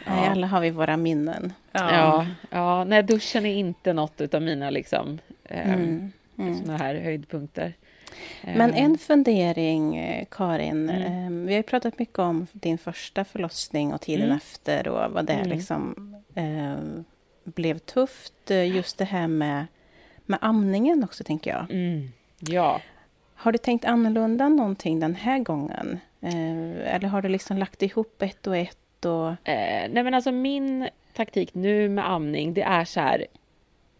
[0.06, 1.52] Nej, alla har vi våra minnen.
[1.72, 2.84] Ja, ja, ja.
[2.84, 6.12] nej duschen är inte något av mina liksom eh, mm.
[6.38, 6.54] Mm.
[6.54, 7.72] såna här höjdpunkter.
[8.42, 10.90] Men en fundering, eh, Karin.
[10.90, 11.02] Mm.
[11.02, 14.36] Ehm, vi har pratat mycket om din första förlossning och tiden mm.
[14.36, 15.48] efter och vad det mm.
[15.48, 17.02] liksom eh,
[17.44, 18.50] blev tufft.
[18.50, 19.66] Eh, just det här med,
[20.26, 21.70] med amningen också, tänker jag.
[21.70, 22.12] Mm.
[22.40, 22.80] Ja.
[23.34, 26.00] Har du tänkt annorlunda någonting den här gången?
[26.20, 29.04] Eh, eller har du liksom lagt ihop ett och ett?
[29.04, 29.48] Och...
[29.48, 33.26] Eh, nej, men alltså min taktik nu med amning, det är så här.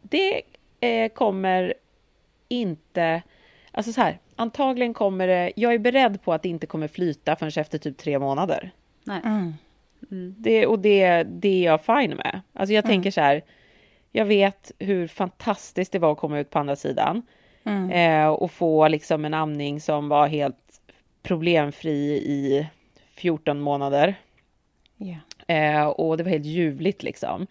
[0.02, 0.42] Det
[0.80, 1.74] eh, kommer
[2.48, 3.22] inte
[3.72, 5.52] Alltså så här, antagligen kommer det...
[5.56, 8.70] Jag är beredd på att det inte kommer flyta förrän efter typ tre månader.
[9.04, 9.20] Nej.
[9.24, 9.54] Mm.
[10.10, 10.34] Mm.
[10.38, 12.40] Det, och det, det är jag fine med.
[12.52, 12.94] Alltså jag mm.
[12.94, 13.42] tänker så här,
[14.12, 17.22] jag vet hur fantastiskt det var att komma ut på andra sidan.
[17.64, 17.90] Mm.
[17.90, 20.80] Eh, och få liksom en amning som var helt
[21.22, 22.66] problemfri i
[23.14, 24.14] 14 månader.
[24.98, 25.80] Yeah.
[25.80, 27.46] Eh, och det var helt ljuvligt liksom.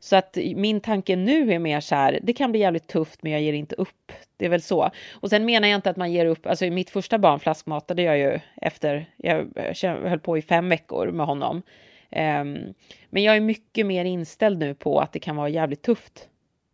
[0.00, 3.32] Så att min tanke nu är mer så här, det kan bli jävligt tufft men
[3.32, 4.12] jag ger inte upp.
[4.36, 4.90] Det är väl så.
[5.12, 8.02] Och sen menar jag inte att man ger upp, alltså i mitt första barn flaskmatade
[8.02, 9.46] jag ju efter, jag
[9.82, 11.62] höll på i fem veckor med honom.
[12.10, 12.74] Um,
[13.10, 16.28] men jag är mycket mer inställd nu på att det kan vara jävligt tufft,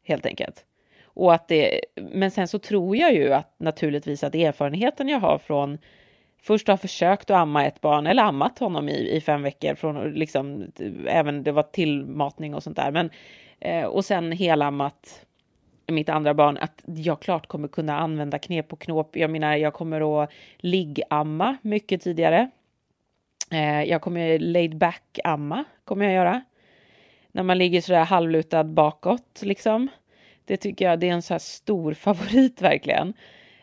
[0.05, 0.65] helt enkelt.
[1.05, 5.39] Och att det, men sen så tror jag ju att naturligtvis att erfarenheten jag har
[5.39, 5.79] från
[6.45, 10.13] först ha försökt att amma ett barn eller ammat honom i, i fem veckor från
[10.13, 10.73] liksom
[11.07, 12.91] även det var tillmatning och sånt där.
[12.91, 13.11] Men
[13.61, 15.25] eh, och sen helammat
[15.87, 19.17] mitt andra barn att jag klart kommer kunna använda knep och knåp.
[19.17, 22.51] Jag menar, jag kommer att liggamma mycket tidigare.
[23.53, 26.43] Eh, jag kommer laid back amma kommer jag göra.
[27.33, 29.89] När man ligger sådär halvlutad bakåt liksom.
[30.45, 33.15] Det tycker jag det är en så här stor favorit verkligen.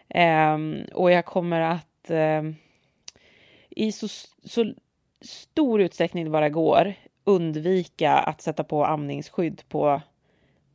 [0.09, 0.57] Eh,
[0.93, 2.41] och jag kommer att eh,
[3.75, 4.07] i så,
[4.43, 4.73] så
[5.21, 6.93] stor utsträckning det bara går
[7.23, 10.01] undvika att sätta på amningsskydd på,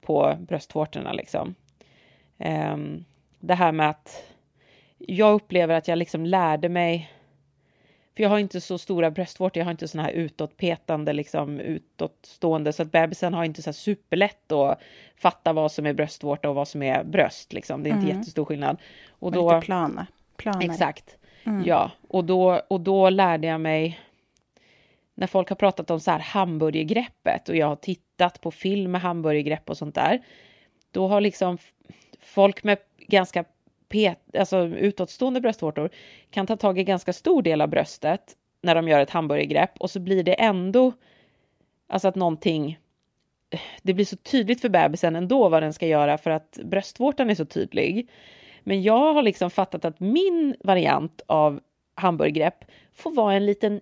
[0.01, 1.13] på bröstvårtorna.
[1.13, 1.55] Liksom.
[2.39, 3.05] Um,
[3.41, 4.25] det här med att
[4.99, 7.13] jag upplever att jag liksom lärde mig
[8.17, 12.73] för jag har inte så stora bröstvårtor, jag har inte såna här utåtpetande, liksom utåtstående,
[12.73, 14.81] så att bebisen har inte så superlätt att
[15.17, 17.53] fatta vad som är bröstvårta och vad som är bröst.
[17.53, 17.83] Liksom.
[17.83, 18.17] Det är inte mm.
[18.17, 18.77] jättestor skillnad.
[19.11, 20.07] Och, och då, lite plana.
[20.37, 20.65] Planare.
[20.65, 21.17] Exakt.
[21.47, 21.65] Mm.
[21.67, 24.01] Ja, och då, och då lärde jag mig
[25.15, 29.01] när folk har pratat om så här hamburgergreppet och jag har tittat på film med
[29.01, 30.23] hamburgergrepp och sånt där.
[30.91, 31.59] Då har liksom
[32.21, 33.45] folk med ganska
[33.89, 35.91] pet, alltså utåtstående bröstvårtor
[36.31, 39.91] kan ta tag i ganska stor del av bröstet när de gör ett hamburgergrepp och
[39.91, 40.93] så blir det ändå
[41.87, 42.79] alltså att någonting
[43.83, 47.35] det blir så tydligt för bebisen ändå vad den ska göra för att bröstvårtan är
[47.35, 48.09] så tydlig.
[48.69, 51.61] Men jag har liksom fattat att min variant av
[51.95, 52.65] hamburgergrepp
[52.95, 53.81] får vara en liten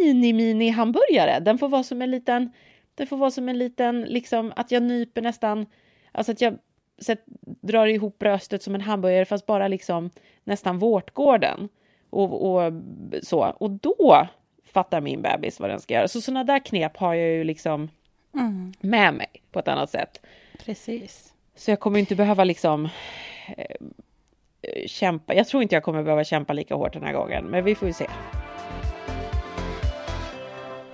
[0.00, 1.40] mini-mini hamburgare.
[1.40, 2.52] Den får vara som en liten,
[2.94, 5.66] det får vara som en liten, liksom att jag nyper nästan,
[6.12, 6.58] alltså att jag
[6.98, 10.10] så drar ihop bröstet som en hamburgare fast bara liksom
[10.44, 11.68] nästan vårtgården.
[12.10, 12.72] Och, och
[13.22, 13.40] så.
[13.40, 14.28] Och då
[14.64, 16.08] fattar min bebis vad den ska göra.
[16.08, 17.88] Så sådana där knep har jag ju liksom
[18.34, 18.72] mm.
[18.80, 20.20] med mig på ett annat sätt.
[20.64, 21.34] Precis.
[21.54, 22.88] Så jag kommer inte behöva liksom
[24.86, 25.34] kämpa.
[25.34, 27.88] Jag tror inte jag kommer behöva kämpa lika hårt den här gången, men vi får
[27.88, 28.06] ju se.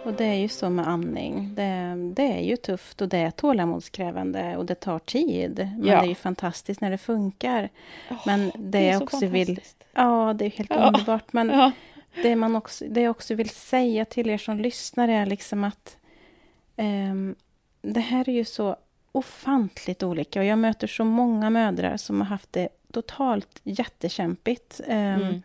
[0.02, 1.54] Och det är ju så med amning.
[1.54, 5.70] Det, det är ju tufft och det är tålamodskrävande och det tar tid.
[5.78, 6.00] Men ja.
[6.00, 7.68] det är ju fantastiskt när det funkar.
[8.10, 9.60] Oh, men det, det jag också vill...
[9.92, 10.86] Ja, det är helt ja.
[10.86, 11.32] underbart.
[11.32, 11.72] Men ja.
[12.22, 15.96] det, man också, det jag också vill säga till er som lyssnar är liksom att
[16.76, 17.34] um,
[17.82, 18.76] det här är ju så
[19.12, 20.40] ofantligt olika.
[20.40, 24.80] Och jag möter så många mödrar som har haft det totalt jättekämpigt.
[24.86, 25.42] Um, mm.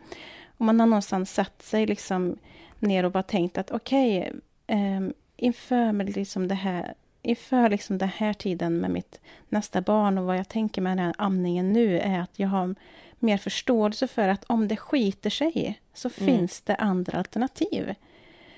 [0.56, 2.38] Och man har någonstans satt sig liksom
[2.78, 4.18] ner och bara tänkt att okej,
[4.66, 10.18] okay, um, inför, liksom det här, inför liksom den här tiden med mitt nästa barn
[10.18, 12.74] och vad jag tänker med den här amningen nu är att jag har
[13.18, 16.26] mer förståelse för att om det skiter sig så mm.
[16.26, 17.94] finns det andra alternativ.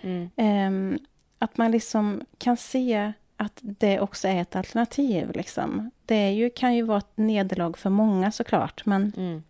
[0.00, 0.30] Mm.
[0.36, 0.98] Um,
[1.38, 5.32] att man liksom kan se att det också är ett alternativ.
[5.34, 5.90] Liksom.
[6.06, 9.42] Det är ju, kan ju vara ett nederlag för många såklart, men mm.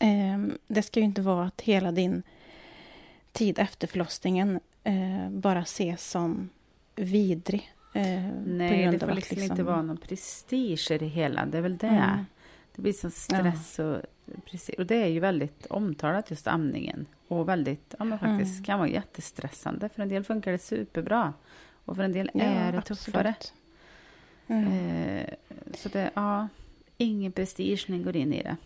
[0.00, 2.22] eh, det ska ju inte vara att hela din
[3.32, 6.48] tid efter förlossningen eh, bara ses som
[6.96, 7.72] vidrig.
[7.94, 8.04] Eh,
[8.46, 11.46] Nej, det får liksom, liksom, inte vara någon prestige i det hela.
[11.46, 11.86] Det är väl det.
[11.86, 12.26] Mm.
[12.74, 13.84] Det blir sån stress ja.
[13.84, 17.06] och, och det är ju väldigt omtalat just amningen.
[17.28, 18.64] Och väldigt, ja men faktiskt mm.
[18.64, 19.88] kan vara jättestressande.
[19.88, 21.32] För en del funkar det superbra.
[21.88, 23.34] Och för en del ja, är det tuffare.
[24.46, 24.72] Mm.
[25.18, 25.26] Eh,
[25.74, 26.48] så det, ja,
[26.96, 28.56] ingen prestige när går in i det.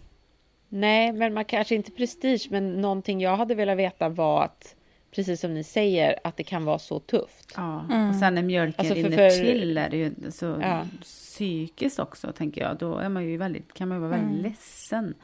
[0.68, 4.74] Nej, men man kanske inte prestige, men någonting jag hade velat veta var att
[5.10, 7.52] precis som ni säger, att det kan vara så tufft.
[7.56, 8.08] Ja, mm.
[8.08, 10.86] och sen när mjölken alltså rinner för, till är det ju så ja.
[11.02, 12.78] psykiskt också, tänker jag.
[12.78, 14.42] Då är man ju väldigt, kan man ju vara väldigt mm.
[14.42, 15.14] ledsen.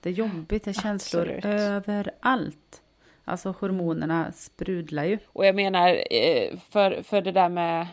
[0.00, 1.44] Det är jobbigt, det är känslor Absolut.
[1.44, 2.82] överallt.
[3.28, 5.18] Alltså hormonerna sprudlar ju.
[5.26, 7.86] Och jag menar, eh, för, för det där med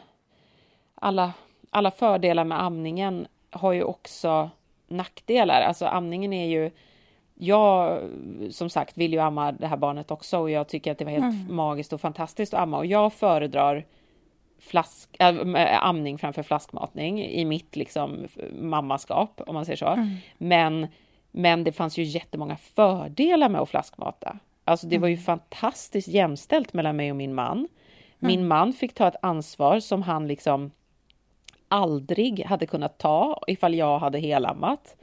[0.96, 1.34] alla,
[1.70, 4.50] alla fördelar med amningen har ju också
[4.88, 5.62] nackdelar.
[5.62, 6.72] Alltså amningen är ju
[7.38, 8.02] jag
[8.52, 11.12] som sagt vill ju amma det här barnet också och jag tycker att det var
[11.12, 11.56] helt mm.
[11.56, 13.86] magiskt och fantastiskt att amma och jag föredrar
[14.60, 18.28] flask, äh, amning framför flaskmatning i mitt liksom
[18.60, 19.88] mammaskap om man säger så.
[19.88, 20.16] Mm.
[20.38, 20.88] Men,
[21.32, 24.40] men det fanns ju jättemånga fördelar med att flaskmata.
[24.66, 25.24] Alltså det var ju mm.
[25.24, 27.68] fantastiskt jämställt mellan mig och min man.
[28.20, 28.48] Min mm.
[28.48, 30.72] man fick ta ett ansvar som han liksom
[31.68, 34.96] aldrig hade kunnat ta ifall jag hade helammat.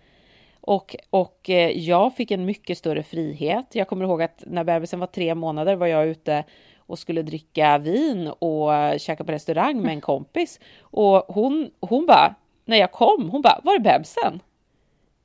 [0.61, 3.67] Och, och eh, jag fick en mycket större frihet.
[3.73, 6.45] Jag kommer ihåg att när bebisen var tre månader var jag ute
[6.77, 10.61] och skulle dricka vin och käka på restaurang med en kompis.
[10.81, 12.35] Och hon, hon bara,
[12.65, 14.41] när jag kom, hon bara, var är bebisen?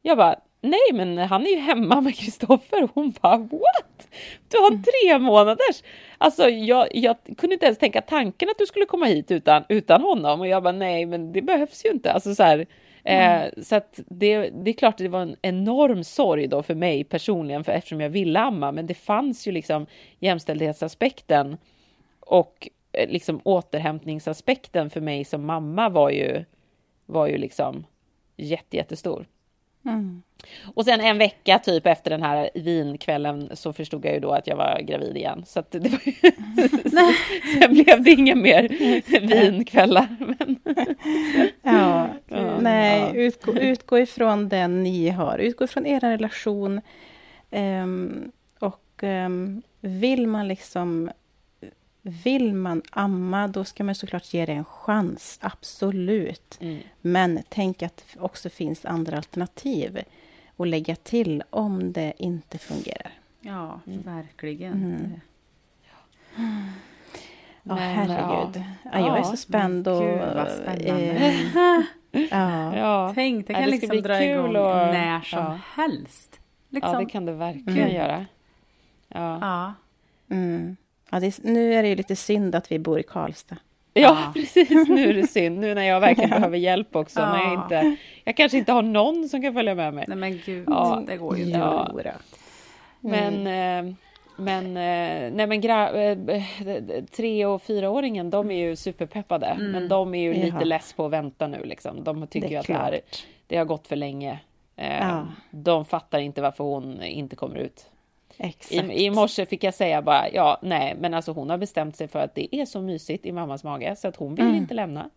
[0.02, 0.36] Jag bara,
[0.70, 2.90] nej men han är ju hemma med Kristoffer.
[2.94, 4.08] Hon bara, what?
[4.48, 5.84] Du har tre månaders?
[6.18, 10.02] Alltså jag, jag kunde inte ens tänka tanken att du skulle komma hit utan, utan
[10.02, 10.40] honom.
[10.40, 12.12] Och jag bara, nej men det behövs ju inte.
[12.12, 12.68] Alltså så här,
[13.08, 13.44] Mm.
[13.44, 16.76] Eh, så att det, det är klart att det var en enorm sorg då för
[16.76, 19.86] mig personligen, för eftersom jag ville amma, men det fanns ju liksom
[20.20, 21.58] jämställdhetsaspekten
[22.20, 26.46] och eh, liksom återhämtningsaspekten för mig som mamma var ju,
[27.06, 27.86] var ju liksom
[28.38, 29.26] jätte, jättestor.
[29.88, 30.22] Mm.
[30.76, 34.48] Och sen en vecka typ efter den här vinkvällen så förstod jag ju då att
[34.48, 35.44] jag var gravid igen.
[35.46, 36.14] Så att det var ju...
[37.60, 38.68] sen blev det inga mer
[39.28, 40.08] vinkvällar.
[40.20, 40.60] Men...
[41.62, 43.14] ja, ja, nej, ja.
[43.14, 45.38] Utgå, utgå ifrån den ni har.
[45.38, 46.82] Utgå ifrån er relation.
[47.52, 51.10] Um, och um, vill man liksom
[52.08, 56.58] vill man amma, då ska man såklart ge det en chans, absolut.
[56.62, 56.80] Mm.
[57.02, 60.00] Men tänk att det också finns andra alternativ
[60.58, 63.12] att lägga till om det inte fungerar.
[63.42, 64.02] Ja, mm.
[64.02, 64.74] verkligen.
[64.74, 65.22] Mm.
[67.64, 68.64] Ja, oh, herregud.
[68.84, 68.90] Ja.
[68.94, 69.00] ja.
[69.00, 70.02] jag är så spänd och...
[70.02, 71.34] Gud, vad spännande.
[72.12, 72.78] Eh, ja.
[72.78, 73.12] ja.
[73.16, 74.76] Tänk, det kan det liksom dra igång och...
[74.76, 75.60] när som ja.
[75.76, 76.40] helst.
[76.70, 76.94] Liksom.
[76.94, 77.96] Ja, det kan det verkligen mm.
[77.96, 78.26] göra.
[79.08, 79.40] Ja.
[79.42, 79.74] ja.
[80.36, 80.78] Mm.
[81.10, 83.58] Ja, är, nu är det ju lite synd att vi bor i Karlstad.
[83.94, 84.88] Ja, ja, precis.
[84.90, 85.60] Nu är det synd.
[85.60, 87.20] Nu när jag verkligen behöver hjälp också.
[87.20, 87.34] Ja.
[87.34, 90.06] När jag, inte, jag kanske inte har någon som kan följa med mig.
[90.08, 90.64] Nej, men gud.
[90.68, 91.04] Ja.
[91.08, 91.58] Det går ju inte.
[91.58, 91.92] Ja.
[93.04, 93.44] Mm.
[93.44, 93.96] Men, eh,
[94.38, 96.18] men, eh, nej, men gra, eh,
[97.16, 99.46] tre och fyraåringen, de är ju superpeppade.
[99.46, 99.72] Mm.
[99.72, 100.64] Men de är ju lite Jaha.
[100.64, 101.64] less på att vänta nu.
[101.64, 102.04] Liksom.
[102.04, 103.00] De tycker ju att det, här,
[103.48, 104.40] det har gått för länge.
[105.52, 107.90] De fattar inte varför hon inte kommer ut.
[108.70, 112.08] I, I morse fick jag säga bara, ja, nej, men alltså hon har bestämt sig
[112.08, 114.58] för att det är så mysigt i mammas mage så att hon vill mm.
[114.58, 115.10] inte lämna.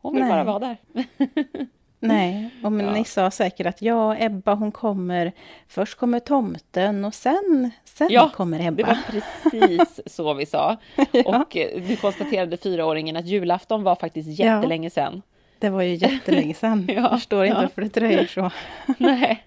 [0.00, 0.30] Hon vill nej.
[0.30, 0.76] bara vara där.
[2.00, 2.92] nej, och men ja.
[2.92, 5.32] ni sa säkert att ja, Ebba hon kommer,
[5.68, 8.76] först kommer tomten och sen, sen ja, kommer Ebba.
[8.76, 10.76] det var precis så vi sa.
[11.12, 11.38] ja.
[11.38, 15.22] Och eh, du konstaterade fyraåringen att julafton var faktiskt jättelänge sedan.
[15.58, 16.84] Det var ju jättelänge sedan.
[16.88, 16.94] ja.
[16.94, 18.50] Jag förstår inte varför det dröjer så.
[18.98, 19.44] nej.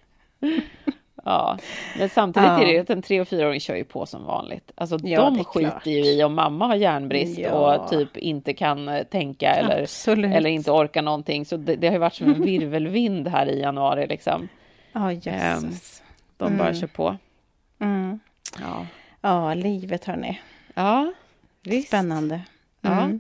[1.28, 1.58] Ja,
[1.98, 2.62] men samtidigt ja.
[2.62, 4.72] är det ju att en tre och fyraåring kör ju på som vanligt.
[4.76, 5.86] Alltså ja, de skiter klart.
[5.86, 7.52] ju i om mamma har järnbrist ja.
[7.52, 11.46] och typ inte kan eh, tänka eller, eller inte orkar någonting.
[11.46, 14.48] Så det, det har ju varit som en virvelvind här i januari liksom.
[14.92, 16.02] Ja, jösses.
[16.02, 16.06] Um,
[16.38, 16.58] de mm.
[16.58, 17.18] bara kör på.
[17.80, 18.20] Mm.
[18.62, 18.86] Ja.
[19.22, 20.42] ja, livet hörni.
[20.74, 21.14] Ja,
[21.64, 21.88] visst.
[21.88, 22.42] Spännande.
[22.82, 23.20] Mm.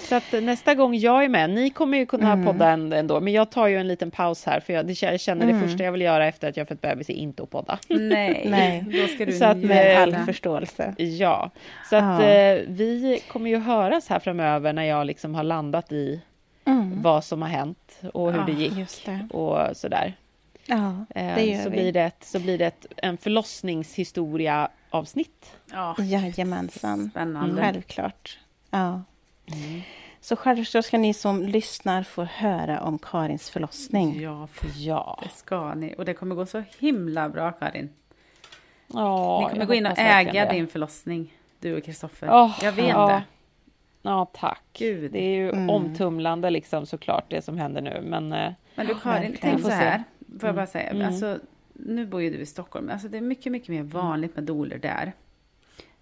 [0.00, 0.20] Ja.
[0.20, 2.46] Så att nästa gång jag är med, ni kommer ju kunna mm.
[2.46, 5.52] podda ändå, men jag tar ju en liten paus här, för jag, jag känner det
[5.52, 5.68] mm.
[5.68, 7.78] första jag vill göra efter att jag fått bebis är inte att podda.
[7.88, 8.84] Nej, Nej.
[9.02, 10.94] då ska du så att, med all förståelse.
[10.98, 11.50] Ja,
[11.90, 16.20] så att eh, vi kommer ju höras här framöver när jag liksom har landat i
[16.64, 17.02] mm.
[17.02, 19.28] vad som har hänt och hur ja, det gick det.
[19.30, 20.14] och sådär.
[20.66, 21.76] Ja, eh, det gör så, vi.
[21.76, 25.52] Blir det ett, så blir det ett, en förlossningshistoria avsnitt.
[25.72, 27.10] Ja, Jajamensan.
[27.10, 27.62] Spännande.
[27.62, 28.38] Självklart.
[28.70, 29.02] Ja.
[29.52, 29.80] Mm.
[30.20, 34.20] Så självklart ska ni som lyssnar få höra om Karins förlossning.
[34.20, 35.20] Ja, för ja.
[35.22, 35.94] det ska ni.
[35.98, 37.88] Och det kommer gå så himla bra, Karin.
[38.86, 42.28] Ja, ni kommer gå in och äga din förlossning, du och Kristoffer.
[42.28, 43.08] Oh, jag vet ja.
[43.08, 43.22] det.
[44.02, 44.62] Ja, tack.
[44.72, 45.12] Gud.
[45.12, 45.70] Det är ju mm.
[45.70, 48.00] omtumlande liksom såklart det som händer nu.
[48.04, 50.04] Men, eh, men du Karin, ja, tänk så här,
[50.40, 50.90] får jag bara säga.
[50.90, 51.06] Mm.
[51.06, 51.38] Alltså,
[51.72, 54.78] nu bor ju du i Stockholm, alltså det är mycket, mycket mer vanligt med doler
[54.78, 55.12] där.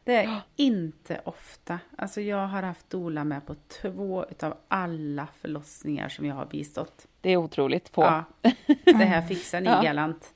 [0.06, 1.78] Det är inte ofta.
[1.96, 7.06] Alltså jag har haft dola med på två utav alla förlossningar som jag har bistått.
[7.20, 8.02] Det är otroligt få.
[8.02, 8.24] Ja.
[8.84, 9.82] Det här fixar ni ja.
[9.82, 10.34] galant.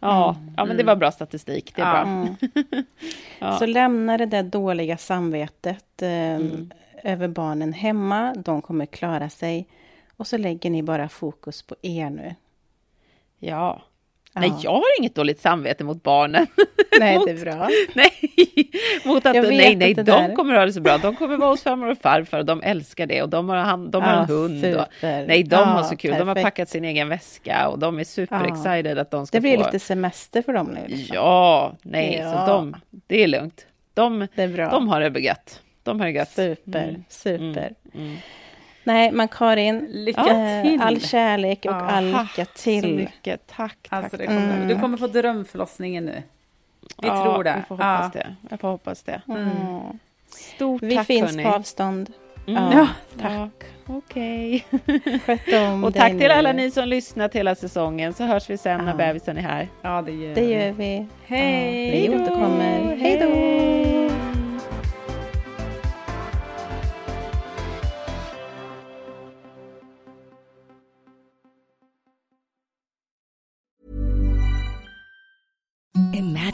[0.00, 0.54] Ja, mm.
[0.56, 1.76] ja, men det var bra statistik.
[1.76, 2.04] Det är ja.
[2.04, 2.12] bra.
[3.40, 3.56] Mm.
[3.58, 6.70] Så lämna det där dåliga samvetet eh, mm.
[7.02, 8.34] över barnen hemma.
[8.34, 9.68] De kommer klara sig.
[10.16, 12.34] Och så lägger ni bara fokus på er nu.
[13.38, 13.82] Ja.
[14.36, 14.40] Ja.
[14.40, 16.46] Nej, jag har inget dåligt samvete mot barnen.
[17.00, 17.68] Nej, det är bra.
[17.94, 18.10] nej,
[19.04, 20.34] mot att, nej, nej, de där.
[20.34, 20.98] kommer ha det så bra.
[20.98, 23.90] De kommer vara hos farmor och farfar och de älskar det och de har, han,
[23.90, 24.64] de har ja, en hund.
[24.64, 26.10] Och, nej, de ja, har så kul.
[26.10, 26.26] Perfekt.
[26.26, 29.40] De har packat sin egen väska och de är super excited att de ska få.
[29.40, 29.64] Det blir få...
[29.64, 30.80] lite semester för dem nu.
[30.86, 31.16] Liksom.
[31.16, 32.76] Ja, nej, så de,
[33.06, 33.66] det är lugnt.
[33.94, 34.70] De, det är bra.
[34.70, 35.60] de har det gött.
[35.82, 36.30] De har det gött.
[36.30, 37.04] Super, mm.
[37.08, 37.72] super.
[37.94, 38.06] Mm.
[38.06, 38.16] Mm.
[38.86, 40.80] Nej, men Karin, lycka till.
[40.80, 42.82] all kärlek och ja, all lycka till.
[42.82, 43.46] Så mycket.
[43.46, 44.04] Tack, tack.
[44.04, 44.68] Alltså, kommer, mm.
[44.68, 46.22] Du kommer få drömförlossningen nu.
[47.02, 47.50] Vi ja, tror det.
[47.50, 48.20] Jag får hoppas ja.
[48.20, 48.36] det.
[48.50, 49.22] Jag får hoppas det.
[49.28, 49.48] Mm.
[50.28, 51.44] Stort Vi tack, finns hörni.
[51.44, 52.12] på avstånd.
[52.46, 52.72] Mm.
[52.72, 52.88] Ja,
[53.20, 53.64] tack.
[53.86, 54.66] Okej.
[55.28, 55.82] Okay.
[55.84, 59.36] och tack till alla ni som lyssnat hela säsongen, så hörs vi sen när bebisen
[59.36, 59.68] är här.
[59.82, 61.06] Ja, det gör, det gör vi.
[61.26, 62.06] Hej!
[62.06, 62.96] Ja, vi återkommer.
[62.96, 63.95] Hej då!